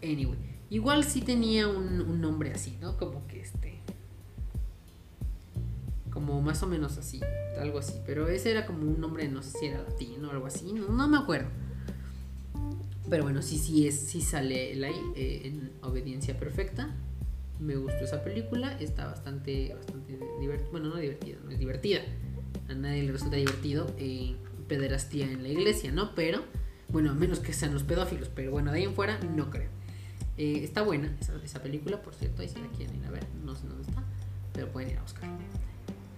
Anyway, 0.00 0.38
igual 0.70 1.02
sí 1.02 1.22
tenía 1.22 1.66
un, 1.66 2.20
nombre 2.20 2.52
así, 2.52 2.78
¿no? 2.80 2.96
Como 2.96 3.26
que 3.26 3.40
este. 3.40 3.80
Como 6.12 6.40
más 6.40 6.62
o 6.62 6.68
menos 6.68 6.98
así, 6.98 7.20
algo 7.58 7.80
así. 7.80 7.94
Pero 8.06 8.28
ese 8.28 8.52
era 8.52 8.64
como 8.64 8.82
un 8.82 9.00
nombre, 9.00 9.26
no 9.28 9.42
sé 9.42 9.58
si 9.58 9.66
era 9.66 9.82
latino 9.82 10.28
o 10.28 10.30
algo 10.30 10.46
así, 10.46 10.72
no 10.72 11.08
me 11.08 11.18
acuerdo. 11.18 11.48
Pero 13.12 13.24
bueno, 13.24 13.42
sí, 13.42 13.58
sí, 13.58 13.86
es, 13.86 14.00
sí 14.00 14.22
sale 14.22 14.72
el 14.72 14.82
ahí 14.84 14.98
eh, 15.16 15.42
en 15.44 15.70
Obediencia 15.82 16.38
Perfecta. 16.38 16.88
Me 17.60 17.76
gustó 17.76 18.04
esa 18.04 18.24
película, 18.24 18.72
está 18.80 19.04
bastante, 19.04 19.74
bastante 19.74 20.18
divertida. 20.40 20.70
Bueno, 20.70 20.88
no 20.88 20.96
divertida, 20.96 21.36
no 21.44 21.50
es 21.50 21.58
divertida. 21.58 22.00
A 22.70 22.72
nadie 22.72 23.02
le 23.02 23.12
resulta 23.12 23.36
divertido 23.36 23.94
eh, 23.98 24.34
pederastía 24.66 25.30
en 25.30 25.42
la 25.42 25.50
iglesia, 25.50 25.92
¿no? 25.92 26.14
Pero, 26.14 26.42
bueno, 26.88 27.10
a 27.10 27.12
menos 27.12 27.40
que 27.40 27.52
sean 27.52 27.74
los 27.74 27.82
pedófilos, 27.82 28.30
pero 28.34 28.50
bueno, 28.50 28.72
de 28.72 28.78
ahí 28.78 28.84
en 28.84 28.94
fuera 28.94 29.20
no 29.36 29.50
creo. 29.50 29.68
Eh, 30.38 30.64
está 30.64 30.80
buena 30.80 31.14
esa, 31.20 31.34
esa, 31.44 31.62
película, 31.62 32.00
por 32.00 32.14
cierto, 32.14 32.40
ahí 32.40 32.48
si 32.48 32.60
la 32.60 32.68
quieren 32.68 32.96
ir 32.96 33.04
a 33.04 33.10
ver, 33.10 33.26
no 33.44 33.54
sé 33.54 33.66
dónde 33.66 33.82
está, 33.82 34.02
pero 34.54 34.68
pueden 34.68 34.88
ir 34.88 34.96
a 34.96 35.02
buscar. 35.02 35.28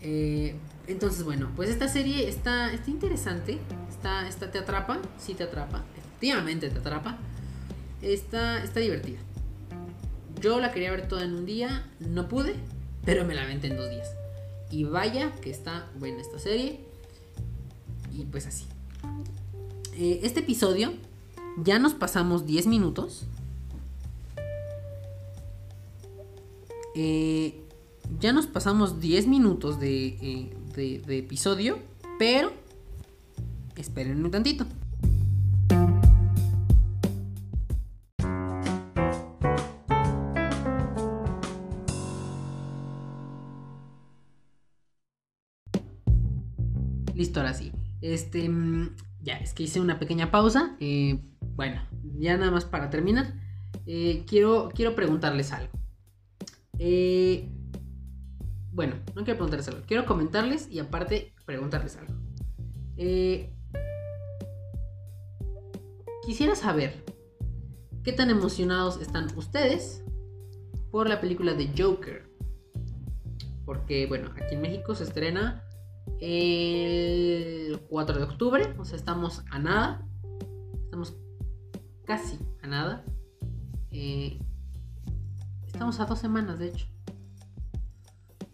Eh, 0.01 0.55
entonces, 0.87 1.25
bueno, 1.25 1.51
pues 1.57 1.71
esta 1.71 1.89
serie 1.89 2.29
está, 2.29 2.73
está 2.73 2.89
interesante, 2.89 3.59
está, 3.89 4.29
está, 4.29 4.53
te 4.53 4.59
atrapa, 4.59 5.03
sí 5.19 5.35
te 5.35 5.43
atrapa, 5.43 5.83
efectivamente 6.25 6.71
te 6.71 6.79
atrapa, 6.79 7.19
está, 8.01 8.65
está 8.65 8.81
divertida. 8.81 9.19
Yo 10.41 10.59
la 10.59 10.73
quería 10.73 10.91
ver 10.91 11.07
toda 11.07 11.25
en 11.25 11.35
un 11.35 11.45
día, 11.45 11.87
no 12.01 12.29
pude, 12.29 12.55
pero 13.05 13.27
me 13.27 13.35
la 13.35 13.43
aventé 13.43 13.67
en 13.67 13.77
dos 13.77 13.91
días. 13.91 14.09
Y 14.71 14.85
vaya 14.85 15.33
que 15.43 15.51
está 15.51 15.91
buena 15.99 16.23
esta 16.23 16.39
serie. 16.39 16.81
Y 18.13 18.25
pues 18.25 18.47
así. 18.47 18.65
Eh, 19.97 20.21
este 20.23 20.41
episodio 20.41 20.95
ya 21.63 21.79
nos 21.79 21.93
pasamos 21.93 22.47
10 22.47 22.69
minutos. 22.69 23.27
Eh, 26.97 27.61
ya 28.19 28.33
nos 28.33 28.47
pasamos 28.47 28.99
10 28.99 29.27
minutos 29.27 29.79
de, 29.79 30.51
de, 30.75 31.01
de 31.01 31.19
episodio, 31.19 31.79
pero 32.19 32.51
esperen 33.77 34.25
un 34.25 34.31
tantito. 34.31 34.67
Este, 48.15 48.49
mm, 48.49 48.95
ya, 49.23 49.39
es 49.39 49.55
que 49.55 49.65
hice 49.65 49.81
una 49.81 49.99
pequeña 49.99 50.31
pausa. 50.31 50.77
Eh, 50.79 51.19
bueno, 51.41 51.83
ya 52.17 52.37
nada 52.37 52.53
más 52.53 52.65
para 52.65 52.89
terminar. 52.89 53.35
Eh, 53.87 54.25
quiero, 54.29 54.71
quiero 54.73 54.95
preguntarles 54.95 55.51
algo. 55.53 55.73
Eh, 56.79 57.51
bueno, 58.71 58.95
no 59.17 59.25
quiero 59.25 59.39
preguntarles 59.39 59.67
algo. 59.67 59.83
Quiero 59.87 60.07
comentarles 60.07 60.69
y 60.71 60.79
aparte 60.79 61.35
preguntarles 61.45 61.97
algo. 61.97 62.15
quisiera 66.25 66.55
saber 66.55 67.05
qué 68.05 68.13
tan 68.13 68.31
emocionados 68.31 69.01
están 69.01 69.27
ustedes 69.37 70.05
por 70.93 71.09
la 71.09 71.21
película 71.21 71.55
de 71.55 71.69
Joker. 71.77 72.31
Porque, 73.65 74.07
bueno, 74.07 74.31
aquí 74.41 74.55
en 74.55 74.63
México 74.63 74.95
se 74.95 75.03
estrena 75.05 75.65
el 76.21 77.81
4 77.89 78.19
de 78.19 78.25
octubre, 78.25 78.75
o 78.79 78.85
sea, 78.85 78.97
estamos 78.97 79.45
a 79.51 79.59
nada. 79.59 80.07
Estamos 80.85 81.15
casi 82.05 82.39
a 82.63 82.67
nada. 82.67 83.05
Eh, 83.91 84.39
estamos 85.67 86.01
a 86.01 86.07
dos 86.07 86.19
semanas, 86.19 86.59
de 86.59 86.69
hecho. 86.69 86.87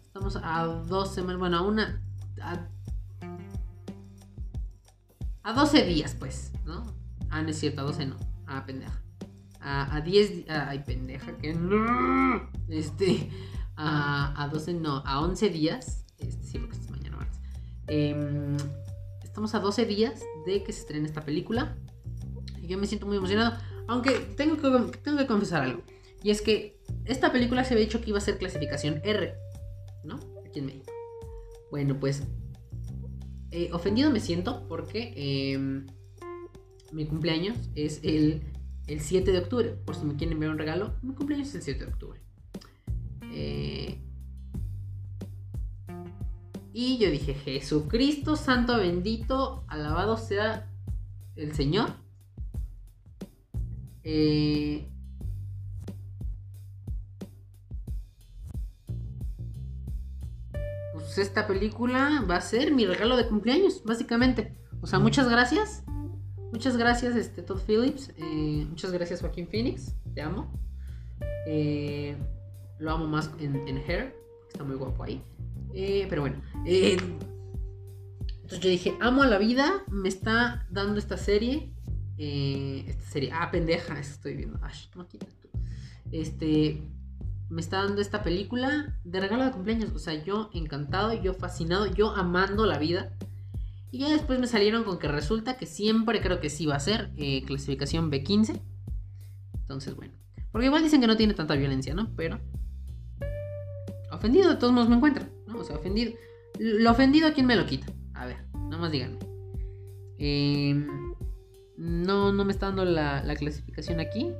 Estamos 0.05 0.37
a 0.41 0.65
dos 0.65 1.13
semanas, 1.13 1.39
bueno, 1.39 1.57
a 1.57 1.61
una... 1.61 2.01
A, 2.41 2.67
a 5.43 5.53
12 5.53 5.85
días, 5.85 6.15
pues, 6.19 6.51
¿no? 6.65 6.83
Ah, 7.29 7.41
no 7.41 7.49
es 7.49 7.59
cierto, 7.59 7.81
a 7.81 7.85
12 7.85 8.05
no. 8.05 8.17
Ah, 8.45 8.65
pendeja. 8.65 9.01
A, 9.59 9.95
a 9.95 10.01
10... 10.01 10.49
Ay, 10.49 10.83
pendeja, 10.85 11.37
que 11.37 11.53
no. 11.53 12.49
Este... 12.67 13.29
A, 13.75 14.43
a 14.43 14.47
12 14.49 14.73
no, 14.75 14.97
a 15.05 15.21
11 15.21 15.49
días. 15.49 16.00
Em, 17.87 18.57
estamos 19.23 19.55
a 19.55 19.59
12 19.59 19.85
días 19.85 20.21
de 20.45 20.63
que 20.63 20.73
se 20.73 20.81
estrene 20.81 21.07
esta 21.07 21.21
película. 21.21 21.75
Y 22.61 22.67
yo 22.67 22.77
me 22.77 22.87
siento 22.87 23.07
muy 23.07 23.17
emocionado. 23.17 23.57
Aunque 23.87 24.11
tengo 24.35 24.57
que, 24.57 24.97
tengo 24.99 25.17
que 25.17 25.27
confesar 25.27 25.63
algo. 25.63 25.81
Y 26.23 26.29
es 26.31 26.41
que 26.41 26.79
esta 27.05 27.31
película 27.31 27.63
se 27.63 27.73
había 27.73 27.85
dicho 27.85 28.01
que 28.01 28.09
iba 28.09 28.17
a 28.19 28.21
ser 28.21 28.37
clasificación 28.37 29.01
R. 29.03 29.33
¿No? 30.03 30.19
Aquí 30.45 30.59
en 30.59 30.65
México. 30.67 30.91
Bueno, 31.69 31.99
pues. 31.99 32.23
Eh, 33.53 33.69
ofendido 33.73 34.09
me 34.11 34.21
siento 34.21 34.65
porque 34.69 35.13
em, 35.53 35.85
mi 36.93 37.05
cumpleaños 37.05 37.57
es 37.75 37.99
el, 38.01 38.43
el 38.87 39.01
7 39.01 39.31
de 39.31 39.39
octubre. 39.39 39.69
Por 39.85 39.95
si 39.95 40.05
me 40.05 40.15
quieren 40.15 40.33
enviar 40.33 40.51
un 40.51 40.57
regalo, 40.57 40.95
mi 41.01 41.13
cumpleaños 41.13 41.49
es 41.49 41.55
el 41.55 41.61
7 41.63 41.85
de 41.85 41.91
octubre. 41.91 42.21
Eh, 43.33 43.99
y 46.73 46.97
yo 46.97 47.09
dije, 47.09 47.33
Jesucristo, 47.33 48.35
santo 48.35 48.77
bendito, 48.77 49.65
alabado 49.67 50.17
sea 50.17 50.69
el 51.35 51.53
Señor. 51.53 51.89
Eh, 54.03 54.89
pues 60.93 61.17
esta 61.17 61.45
película 61.45 62.25
va 62.29 62.37
a 62.37 62.41
ser 62.41 62.73
mi 62.73 62.85
regalo 62.85 63.17
de 63.17 63.27
cumpleaños, 63.27 63.83
básicamente. 63.83 64.57
O 64.81 64.87
sea, 64.87 64.99
muchas 64.99 65.29
gracias. 65.29 65.83
Muchas 66.51 66.77
gracias, 66.77 67.15
este, 67.15 67.41
Todd 67.41 67.61
Phillips. 67.65 68.13
Eh, 68.17 68.65
muchas 68.69 68.91
gracias, 68.91 69.21
Joaquín 69.21 69.47
Phoenix. 69.47 69.95
Te 70.13 70.21
amo. 70.21 70.51
Eh, 71.47 72.15
lo 72.79 72.91
amo 72.91 73.07
más 73.07 73.29
en, 73.39 73.67
en 73.67 73.77
Hair. 73.77 74.15
Está 74.49 74.63
muy 74.63 74.75
guapo 74.75 75.03
ahí. 75.03 75.23
Eh, 75.73 76.05
pero 76.09 76.21
bueno. 76.21 76.41
Eh, 76.65 76.97
entonces 78.41 78.59
yo 78.59 78.69
dije, 78.69 78.97
amo 78.99 79.23
a 79.23 79.27
la 79.27 79.37
vida, 79.37 79.83
me 79.89 80.09
está 80.09 80.67
dando 80.69 80.99
esta 80.99 81.17
serie. 81.17 81.73
Eh, 82.17 82.85
esta 82.87 83.09
serie, 83.09 83.31
ah, 83.33 83.49
pendeja, 83.51 83.99
eso 83.99 84.11
estoy 84.11 84.35
viendo. 84.35 84.59
no 84.95 85.07
Este, 86.11 86.81
me 87.49 87.61
está 87.61 87.83
dando 87.83 88.01
esta 88.01 88.23
película 88.23 88.97
de 89.03 89.19
regalo 89.19 89.45
de 89.45 89.51
cumpleaños. 89.51 89.91
O 89.93 89.99
sea, 89.99 90.23
yo 90.23 90.49
encantado, 90.53 91.13
yo 91.13 91.33
fascinado, 91.33 91.87
yo 91.87 92.11
amando 92.11 92.65
la 92.65 92.77
vida. 92.77 93.13
Y 93.91 93.99
ya 93.99 94.09
después 94.09 94.39
me 94.39 94.47
salieron 94.47 94.83
con 94.83 94.99
que 94.99 95.09
resulta 95.09 95.57
que 95.57 95.65
siempre 95.65 96.21
creo 96.21 96.39
que 96.39 96.49
sí 96.49 96.65
va 96.65 96.75
a 96.75 96.79
ser 96.79 97.11
clasificación 97.45 98.09
B15. 98.09 98.61
Entonces, 99.53 99.95
bueno. 99.95 100.13
Porque 100.51 100.67
igual 100.67 100.83
dicen 100.83 101.01
que 101.01 101.07
no 101.07 101.17
tiene 101.17 101.33
tanta 101.33 101.55
violencia, 101.55 101.93
¿no? 101.93 102.13
Pero... 102.15 102.39
Ofendido 104.11 104.49
de 104.49 104.57
todos 104.57 104.73
modos 104.73 104.89
me 104.89 104.97
encuentro. 104.97 105.25
O 105.61 105.63
sea, 105.63 105.75
ofendido. 105.77 106.13
Lo 106.59 106.91
ofendido, 106.91 107.27
¿a 107.27 107.33
quién 107.33 107.45
me 107.45 107.55
lo 107.55 107.65
quita? 107.65 107.87
A 108.13 108.25
ver, 108.25 108.37
nada 108.53 108.77
más 108.77 108.91
díganme. 108.91 109.19
Em, 110.17 110.87
no, 111.77 112.33
no 112.33 112.45
me 112.45 112.51
está 112.51 112.67
dando 112.67 112.85
la, 112.85 113.35
clasificación 113.37 113.99
aquí. 113.99 114.31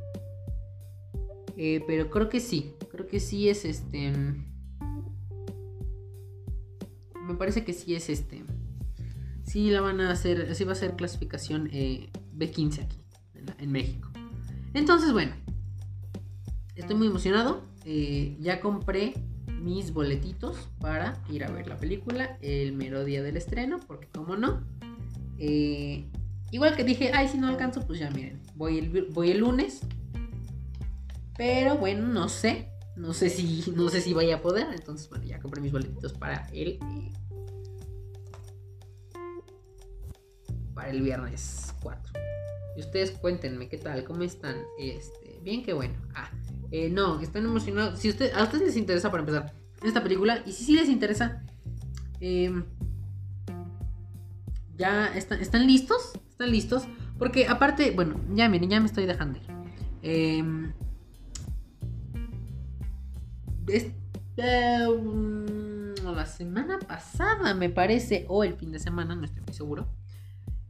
Eh, 1.57 1.83
pero 1.87 2.09
creo 2.09 2.29
que 2.29 2.39
sí. 2.39 2.73
Creo 2.89 3.07
que 3.07 3.19
sí 3.19 3.49
es 3.49 3.65
este. 3.65 4.11
Me 7.27 7.35
parece 7.35 7.63
que 7.63 7.73
sí 7.73 7.93
es 7.95 8.09
este. 8.09 8.43
Sí 9.43 9.69
la 9.69 9.81
van 9.81 10.01
a 10.01 10.11
hacer. 10.11 10.55
Sí 10.55 10.63
va 10.63 10.71
a 10.71 10.75
ser 10.75 10.95
clasificación 10.95 11.69
eh, 11.71 12.09
B15 12.35 12.83
aquí. 12.83 12.97
En, 13.59 13.71
México. 13.71 14.09
Entonces, 14.73 15.13
bueno. 15.13 15.33
Estoy 16.75 16.95
muy 16.95 17.07
emocionado. 17.07 17.63
Eh, 17.85 18.37
ya 18.39 18.59
compré 18.59 19.13
mis 19.61 19.93
boletitos 19.93 20.57
para 20.79 21.21
ir 21.29 21.43
a 21.43 21.51
ver 21.51 21.67
la 21.67 21.77
película 21.77 22.37
el 22.41 22.73
mero 22.73 23.05
día 23.05 23.21
del 23.21 23.37
estreno, 23.37 23.79
porque 23.87 24.07
como 24.07 24.35
no. 24.35 24.61
Eh, 25.37 26.05
igual 26.51 26.75
que 26.75 26.83
dije, 26.83 27.11
ay, 27.13 27.27
si 27.27 27.37
no 27.37 27.47
alcanzo, 27.47 27.85
pues 27.85 27.99
ya 27.99 28.09
miren, 28.11 28.41
voy 28.55 28.79
el, 28.79 29.07
voy 29.11 29.31
el 29.31 29.39
lunes. 29.39 29.81
Pero 31.37 31.77
bueno, 31.77 32.07
no 32.07 32.29
sé. 32.29 32.67
No 32.95 33.13
sé 33.13 33.29
si, 33.29 33.63
no 33.75 33.89
sé 33.89 34.01
si 34.01 34.13
vaya 34.13 34.35
a 34.35 34.41
poder. 34.41 34.67
Entonces, 34.73 35.09
bueno, 35.09 35.25
ya 35.25 35.39
compré 35.39 35.61
mis 35.61 35.71
boletitos 35.71 36.13
para 36.13 36.47
el. 36.51 36.67
Eh, 36.67 37.11
para 40.73 40.89
el 40.89 41.01
viernes 41.01 41.73
4. 41.81 42.13
Y 42.77 42.81
ustedes 42.81 43.11
cuéntenme 43.11 43.69
qué 43.69 43.77
tal, 43.77 44.03
cómo 44.03 44.23
están. 44.23 44.57
Este, 44.77 45.39
bien 45.41 45.63
que 45.63 45.73
bueno. 45.73 45.95
Ah, 46.13 46.29
eh, 46.71 46.89
no, 46.89 47.19
están 47.19 47.43
emocionados. 47.45 47.99
Si 47.99 48.09
usted, 48.09 48.33
a 48.33 48.43
ustedes 48.43 48.63
les 48.63 48.77
interesa 48.77 49.11
para 49.11 49.21
empezar 49.21 49.53
esta 49.83 50.01
película, 50.01 50.41
y 50.45 50.53
si 50.53 50.63
sí 50.63 50.75
les 50.75 50.89
interesa, 50.89 51.43
em, 52.19 52.65
ya 54.77 55.07
están 55.15 55.67
listos, 55.67 56.13
están 56.29 56.49
listos, 56.51 56.83
porque 57.19 57.47
aparte, 57.47 57.91
bueno, 57.91 58.19
ya 58.33 58.49
miren, 58.49 58.69
ya 58.69 58.79
me 58.79 58.87
estoy 58.87 59.05
dejando 59.05 59.39
Eh, 60.01 60.43
la 66.15 66.25
semana 66.25 66.79
pasada, 66.79 67.53
me 67.53 67.69
parece, 67.69 68.25
o 68.27 68.43
el 68.43 68.55
fin 68.55 68.71
de 68.71 68.79
semana, 68.79 69.15
no 69.15 69.25
estoy 69.25 69.41
muy 69.41 69.53
seguro. 69.53 69.87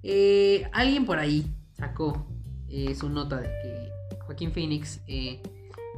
Eh, 0.04 0.68
alguien 0.74 1.06
por 1.06 1.20
ahí 1.20 1.46
sacó 1.74 2.28
eh, 2.70 2.96
su 2.96 3.10
nota 3.10 3.40
de 3.40 3.48
que 3.48 4.18
Joaquín 4.26 4.52
Phoenix 4.52 5.02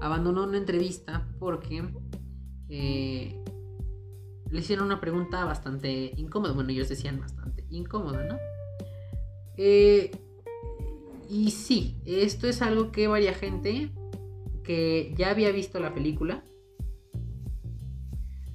abandonó 0.04 0.44
una 0.44 0.58
entrevista 0.58 1.26
porque 1.40 1.82
eh, 2.68 3.42
le 4.52 4.60
hicieron 4.60 4.88
una 4.88 5.00
pregunta 5.00 5.46
bastante 5.46 6.12
incómoda. 6.18 6.52
Bueno, 6.52 6.72
ellos 6.72 6.90
decían 6.90 7.22
bastante 7.22 7.66
incómoda, 7.70 8.22
¿no? 8.26 8.38
Eh, 9.56 10.12
y 11.30 11.52
sí, 11.52 12.02
esto 12.06 12.48
es 12.48 12.62
algo 12.62 12.92
que 12.92 13.08
varia 13.08 13.34
gente 13.34 13.92
que 14.66 15.14
ya 15.18 15.30
había 15.30 15.52
visto 15.54 15.80
la 15.80 15.94
película. 15.94 16.44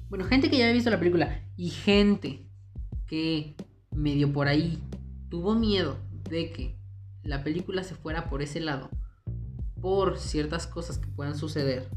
Bueno, 0.07 0.25
gente 0.25 0.51
que 0.51 0.57
ya 0.59 0.65
había 0.65 0.75
visto 0.75 0.91
la 0.91 0.99
película 0.99 1.49
y 1.57 1.71
gente 1.71 2.45
que 3.07 3.55
medio 3.89 4.31
por 4.31 4.47
ahí 4.47 4.77
tuvo 5.29 5.55
miedo 5.55 5.97
de 6.29 6.51
que 6.51 6.79
la 7.23 7.43
película 7.43 7.83
se 7.83 7.95
fuera 7.95 8.29
por 8.29 8.43
ese 8.43 8.59
lado 8.59 8.91
por 9.81 10.17
ciertas 10.17 10.67
cosas 10.67 10.97
que 10.97 11.07
puedan 11.07 11.35
suceder, 11.35 11.89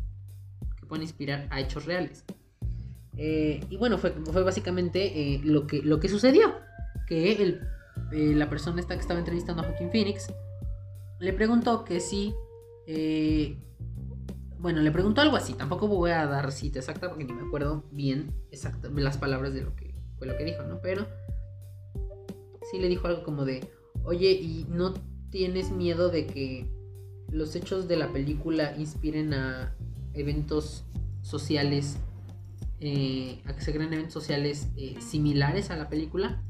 que 0.76 0.86
puedan 0.86 1.02
inspirar 1.02 1.48
a 1.50 1.60
hechos 1.60 1.84
reales. 1.84 2.24
Eh, 3.16 3.64
y 3.68 3.76
bueno, 3.76 3.98
fue, 3.98 4.10
fue 4.10 4.42
básicamente 4.42 5.34
eh, 5.34 5.40
lo, 5.44 5.66
que, 5.66 5.82
lo 5.82 6.00
que 6.00 6.08
sucedió, 6.08 6.54
que 7.06 7.42
el 7.42 7.60
eh, 8.10 8.34
la 8.34 8.48
persona 8.50 8.80
esta 8.80 8.94
que 8.94 9.00
estaba 9.00 9.20
entrevistando 9.20 9.62
a 9.62 9.66
Joaquín 9.66 9.90
Phoenix 9.90 10.32
le 11.18 11.32
preguntó 11.32 11.84
que 11.84 12.00
si... 12.00 12.34
Bueno, 14.58 14.80
le 14.80 14.92
preguntó 14.92 15.22
algo 15.22 15.36
así. 15.36 15.54
Tampoco 15.54 15.88
voy 15.88 16.10
a 16.10 16.26
dar 16.26 16.52
cita 16.52 16.78
exacta 16.78 17.08
porque 17.08 17.24
ni 17.24 17.32
me 17.32 17.42
acuerdo 17.42 17.84
bien 17.90 18.34
exacta, 18.50 18.88
las 18.90 19.18
palabras 19.18 19.54
de 19.54 19.62
lo 19.62 19.74
que 19.74 19.94
fue 20.18 20.26
lo 20.26 20.36
que 20.36 20.44
dijo, 20.44 20.62
¿no? 20.62 20.80
Pero 20.80 21.06
sí 22.70 22.78
le 22.78 22.88
dijo 22.88 23.08
algo 23.08 23.24
como 23.24 23.44
de, 23.44 23.68
oye, 24.04 24.30
¿y 24.30 24.66
no 24.68 24.94
tienes 25.30 25.70
miedo 25.70 26.10
de 26.10 26.26
que 26.26 26.70
los 27.32 27.56
hechos 27.56 27.88
de 27.88 27.96
la 27.96 28.12
película 28.12 28.76
inspiren 28.76 29.32
a 29.34 29.74
eventos 30.12 30.84
sociales, 31.22 31.96
eh, 32.80 33.42
a 33.46 33.54
que 33.54 33.62
se 33.62 33.72
creen 33.72 33.92
eventos 33.92 34.12
sociales 34.12 34.68
eh, 34.76 34.96
similares 35.00 35.70
a 35.70 35.76
la 35.76 35.88
película? 35.88 36.42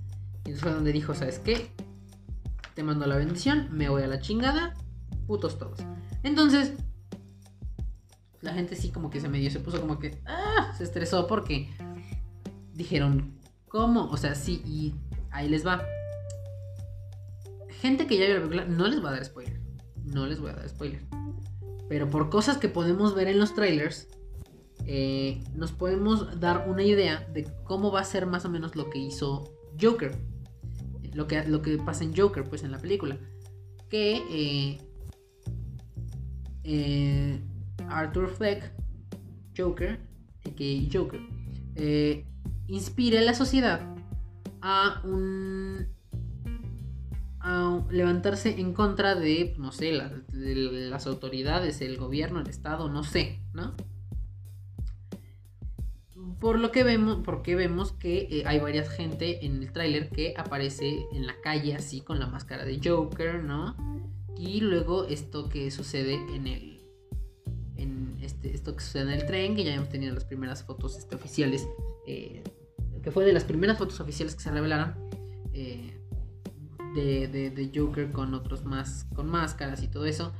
Y 0.44 0.50
entonces 0.50 0.62
fue 0.62 0.72
donde 0.72 0.92
dijo, 0.92 1.14
¿sabes 1.14 1.38
qué? 1.38 1.70
Te 2.74 2.82
mando 2.82 3.06
la 3.06 3.16
bendición, 3.16 3.68
me 3.70 3.88
voy 3.88 4.02
a 4.02 4.08
la 4.08 4.20
chingada, 4.20 4.74
putos 5.26 5.56
todos. 5.56 5.78
Entonces, 6.24 6.72
la 8.40 8.52
gente 8.52 8.74
sí 8.74 8.90
como 8.90 9.08
que 9.08 9.20
se 9.20 9.28
medio, 9.28 9.50
se 9.50 9.60
puso 9.60 9.80
como 9.80 10.00
que, 10.00 10.20
ah, 10.26 10.74
se 10.76 10.82
estresó 10.82 11.28
porque 11.28 11.70
dijeron, 12.74 13.38
¿cómo? 13.68 14.10
O 14.10 14.16
sea, 14.16 14.34
sí, 14.34 14.62
y 14.66 14.94
ahí 15.30 15.48
les 15.48 15.64
va. 15.64 15.84
Gente 17.80 18.08
que 18.08 18.18
ya 18.18 18.26
vio 18.26 18.34
la 18.40 18.48
película, 18.48 18.64
no 18.64 18.88
les 18.88 19.00
voy 19.00 19.10
a 19.10 19.12
dar 19.12 19.24
spoiler. 19.24 19.61
No 20.04 20.26
les 20.26 20.40
voy 20.40 20.50
a 20.50 20.54
dar 20.54 20.68
spoiler. 20.68 21.02
Pero 21.88 22.10
por 22.10 22.30
cosas 22.30 22.58
que 22.58 22.68
podemos 22.68 23.14
ver 23.14 23.28
en 23.28 23.38
los 23.38 23.54
trailers, 23.54 24.08
eh, 24.86 25.42
nos 25.54 25.72
podemos 25.72 26.40
dar 26.40 26.68
una 26.68 26.82
idea 26.82 27.26
de 27.32 27.46
cómo 27.64 27.92
va 27.92 28.00
a 28.00 28.04
ser 28.04 28.26
más 28.26 28.44
o 28.44 28.50
menos 28.50 28.76
lo 28.76 28.90
que 28.90 28.98
hizo 28.98 29.52
Joker. 29.80 30.16
Lo 31.12 31.26
que, 31.26 31.44
lo 31.44 31.60
que 31.60 31.76
pasa 31.78 32.04
en 32.04 32.16
Joker, 32.16 32.44
pues 32.44 32.62
en 32.62 32.72
la 32.72 32.78
película. 32.78 33.18
Que 33.90 34.22
eh, 34.30 34.78
eh, 36.64 37.40
Arthur 37.88 38.28
Fleck, 38.28 38.72
Joker, 39.56 40.00
que 40.56 40.88
Joker, 40.92 41.20
eh, 41.74 42.24
inspire 42.66 43.18
a 43.18 43.22
la 43.22 43.34
sociedad 43.34 43.80
a 44.60 45.02
un 45.04 45.88
levantarse 47.90 48.60
en 48.60 48.72
contra 48.72 49.14
de, 49.14 49.54
no 49.58 49.72
sé, 49.72 49.92
las 49.92 51.06
autoridades, 51.06 51.80
el 51.80 51.96
gobierno, 51.96 52.40
el 52.40 52.48
Estado, 52.48 52.88
no 52.88 53.04
sé, 53.04 53.40
¿no? 53.52 53.74
Por 56.40 56.58
lo 56.58 56.72
que 56.72 56.82
vemos, 56.82 57.20
porque 57.24 57.54
vemos 57.54 57.92
que 57.92 58.28
eh, 58.30 58.42
hay 58.46 58.58
varias 58.58 58.88
gente 58.88 59.46
en 59.46 59.62
el 59.62 59.72
tráiler 59.72 60.10
que 60.10 60.34
aparece 60.36 61.06
en 61.12 61.26
la 61.26 61.40
calle 61.40 61.74
así 61.74 62.00
con 62.00 62.18
la 62.18 62.26
máscara 62.26 62.64
de 62.64 62.80
Joker, 62.82 63.42
¿no? 63.42 63.76
Y 64.36 64.60
luego 64.60 65.04
esto 65.04 65.48
que 65.48 65.70
sucede 65.70 66.14
en 66.34 66.46
el 66.48 66.72
este, 68.22 68.54
esto 68.54 68.74
que 68.76 68.82
sucede 68.82 69.02
en 69.02 69.10
el 69.10 69.26
tren, 69.26 69.56
que 69.56 69.64
ya 69.64 69.74
hemos 69.74 69.88
tenido 69.88 70.14
las 70.14 70.24
primeras 70.24 70.62
fotos 70.62 70.96
este, 70.96 71.16
oficiales, 71.16 71.68
eh, 72.06 72.42
que 73.02 73.10
fue 73.10 73.24
de 73.24 73.32
las 73.32 73.44
primeras 73.44 73.78
fotos 73.78 74.00
oficiales 74.00 74.36
que 74.36 74.42
se 74.42 74.50
revelaron 74.50 74.94
eh, 75.52 75.98
de, 76.94 77.70
Joker 77.74 78.10
con 78.12 78.34
otros 78.34 78.64
más, 78.64 79.06
con 79.14 79.28
máscaras 79.28 79.82
y 79.82 79.88
todo 79.88 80.04
eso, 80.04 80.32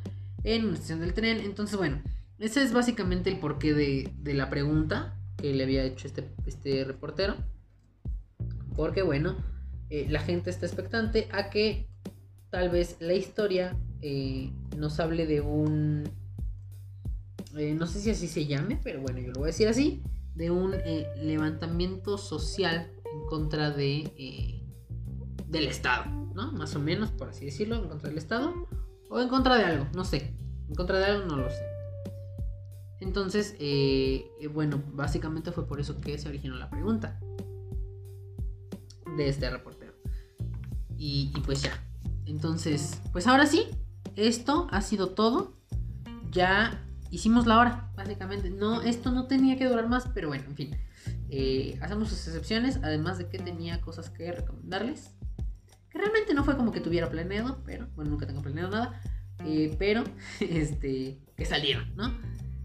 en 0.45 0.65
una 0.65 0.75
estación 0.75 1.01
del 1.01 1.15
tren. 1.15 1.41
Entonces, 1.41 1.77
bueno, 1.77 2.03
ese 2.39 2.63
es 2.63 2.73
básicamente 2.73 3.31
el 3.31 3.39
porqué 3.39 3.75
de, 3.75 4.35
la 4.35 4.51
pregunta 4.51 5.19
que 5.37 5.53
le 5.53 5.65
había 5.65 5.85
hecho 5.85 6.07
este, 6.07 6.31
este 6.47 6.85
reportero. 6.85 7.37
Porque, 8.77 9.03
bueno, 9.03 9.37
eh, 9.91 10.07
la 10.09 10.21
gente 10.21 10.51
está 10.51 10.67
expectante 10.67 11.29
a 11.33 11.51
que 11.51 11.89
tal 12.51 12.71
vez 12.71 12.97
la 13.01 13.15
historia 13.15 13.77
nos 14.77 14.99
hable 14.99 15.27
de 15.27 15.41
un 15.41 16.11
eh, 17.57 17.75
no 17.75 17.87
sé 17.87 18.01
si 18.01 18.11
así 18.11 18.29
se 18.29 18.47
llame, 18.47 18.81
pero 18.83 19.01
bueno, 19.01 19.19
yo 19.19 19.29
lo 19.29 19.41
voy 19.41 19.45
a 19.45 19.47
decir 19.49 19.69
así, 19.69 20.03
de 20.35 20.51
un 20.51 20.73
eh, 20.75 21.07
levantamiento 21.23 22.17
social 22.17 22.91
en 23.13 23.27
contra 23.27 23.71
de 23.71 24.11
eh, 24.17 24.63
del 25.49 25.67
Estado, 25.67 26.05
¿no? 26.35 26.53
Más 26.53 26.75
o 26.77 26.81
menos, 26.81 27.11
por 27.11 27.29
así 27.29 27.45
decirlo, 27.45 27.77
en 27.77 27.89
contra 27.89 28.09
del 28.09 28.19
Estado 28.19 28.55
o 29.09 29.21
en 29.21 29.29
contra 29.29 29.57
de 29.57 29.65
algo, 29.65 29.87
no 29.95 30.05
sé, 30.05 30.35
en 30.69 30.75
contra 30.75 30.99
de 30.99 31.05
algo 31.07 31.27
no 31.27 31.37
lo 31.37 31.51
sé. 31.51 31.63
Entonces, 33.01 33.57
bueno, 34.53 34.83
básicamente 34.93 35.51
fue 35.51 35.67
por 35.67 35.81
eso 35.81 36.01
que 36.01 36.17
se 36.19 36.29
originó 36.29 36.57
la 36.57 36.71
pregunta 36.71 37.19
de 39.17 39.29
este 39.29 39.51
reportero. 39.51 39.93
Y, 40.97 41.33
y 41.37 41.41
pues 41.41 41.63
ya. 41.63 41.73
Entonces, 42.27 43.01
pues 43.13 43.27
ahora 43.27 43.47
sí, 43.47 43.67
esto 44.17 44.69
ha 44.71 44.83
sido 44.83 45.11
todo. 45.11 45.57
Ya 46.31 46.87
hicimos 47.11 47.47
la 47.47 47.59
hora, 47.59 47.93
básicamente. 47.97 48.51
No, 48.51 48.83
esto 48.83 49.11
no 49.11 49.27
tenía 49.27 49.57
que 49.57 49.69
durar 49.69 49.89
más, 49.89 50.09
pero 50.15 50.29
bueno, 50.29 50.45
en 50.49 50.57
fin. 50.57 50.77
Eh, 51.29 51.79
hacemos 51.81 52.09
sus 52.09 52.27
excepciones, 52.27 52.79
además 52.83 53.19
de 53.19 53.29
que 53.29 53.39
tenía 53.39 53.81
cosas 53.81 54.11
que 54.11 54.33
recomendarles. 54.33 55.15
Que 55.93 55.99
realmente 55.99 56.33
no 56.35 56.43
fue 56.45 56.57
como 56.57 56.73
que 56.73 56.81
tuviera 56.81 57.11
planeado, 57.11 57.63
pero 57.65 57.87
bueno, 57.95 58.11
nunca 58.11 58.27
tengo 58.27 58.41
planeado 58.43 58.71
nada. 58.71 59.01
Eh, 59.45 59.77
pero, 59.79 60.05
este, 60.41 61.19
que 61.37 61.45
salieron, 61.45 61.95
¿no? 61.95 62.13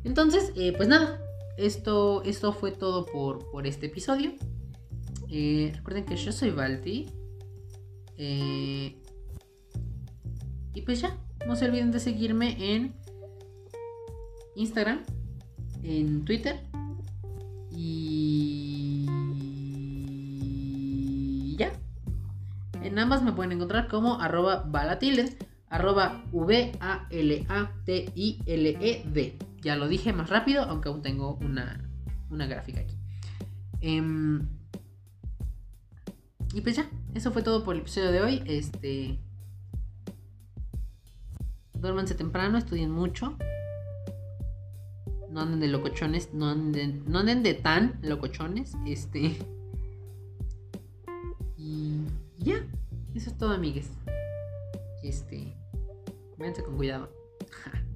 Entonces, 0.04 0.54
eh, 0.56 0.74
pues 0.76 0.88
nada, 0.88 1.20
esto, 1.58 2.24
esto 2.24 2.54
fue 2.54 2.72
todo 2.72 3.06
por, 3.06 3.50
por 3.52 3.68
este 3.68 3.88
episodio. 3.88 4.34
recuerden 5.30 6.06
que 6.06 6.16
yo 6.16 6.32
soy 6.32 6.52
Balti. 6.52 7.10
y 8.18 8.96
pues 10.86 11.02
ya, 11.02 11.18
no 11.46 11.56
se 11.56 11.66
olviden 11.66 11.92
de 11.92 12.00
seguirme 12.00 12.76
en 12.76 12.94
Instagram, 14.56 15.04
en 15.84 16.26
Twitter 16.26 16.60
y 17.72 18.57
En 22.88 22.98
ambas 23.00 23.22
me 23.22 23.34
pueden 23.34 23.52
encontrar 23.52 23.88
como 23.88 24.22
arroba 24.22 24.66
arroba 25.70 26.24
V-A-L-A-T-I-L-E-D. 26.32 27.08
Ya 29.62 29.76
lo 29.76 29.88
dije 29.88 30.14
más 30.14 30.30
rápido, 30.30 30.64
aunque 30.64 30.90
aún 30.90 31.02
tengo 31.02 31.36
una, 31.42 31.90
una 32.30 32.48
gráfica 32.48 32.80
aquí. 32.80 32.96
Em, 33.82 34.48
y 36.54 36.62
pues 36.62 36.78
ya, 36.78 36.90
eso 37.14 37.32
fue 37.32 37.44
todo 37.44 37.66
por 37.66 37.76
el 37.76 37.82
episodio 37.82 38.12
de 38.12 38.22
hoy. 38.22 38.42
Este. 38.46 39.20
Duérmanse 41.74 42.16
temprano, 42.16 42.58
estudien 42.58 42.90
mucho 42.90 43.38
no 45.30 45.42
anden 45.42 45.60
de 45.60 45.68
locochones, 45.68 46.34
no 46.34 46.50
anden, 46.50 47.04
no 47.06 47.20
anden 47.20 47.44
de 47.44 47.54
tan 47.54 48.00
locochones, 48.02 48.76
este. 48.88 49.38
Ya, 52.48 52.66
eso 53.14 53.30
es 53.30 53.38
todo, 53.38 53.52
amigues. 53.52 53.90
Este, 55.04 55.54
váyanse 56.38 56.64
con 56.64 56.78
cuidado. 56.78 57.12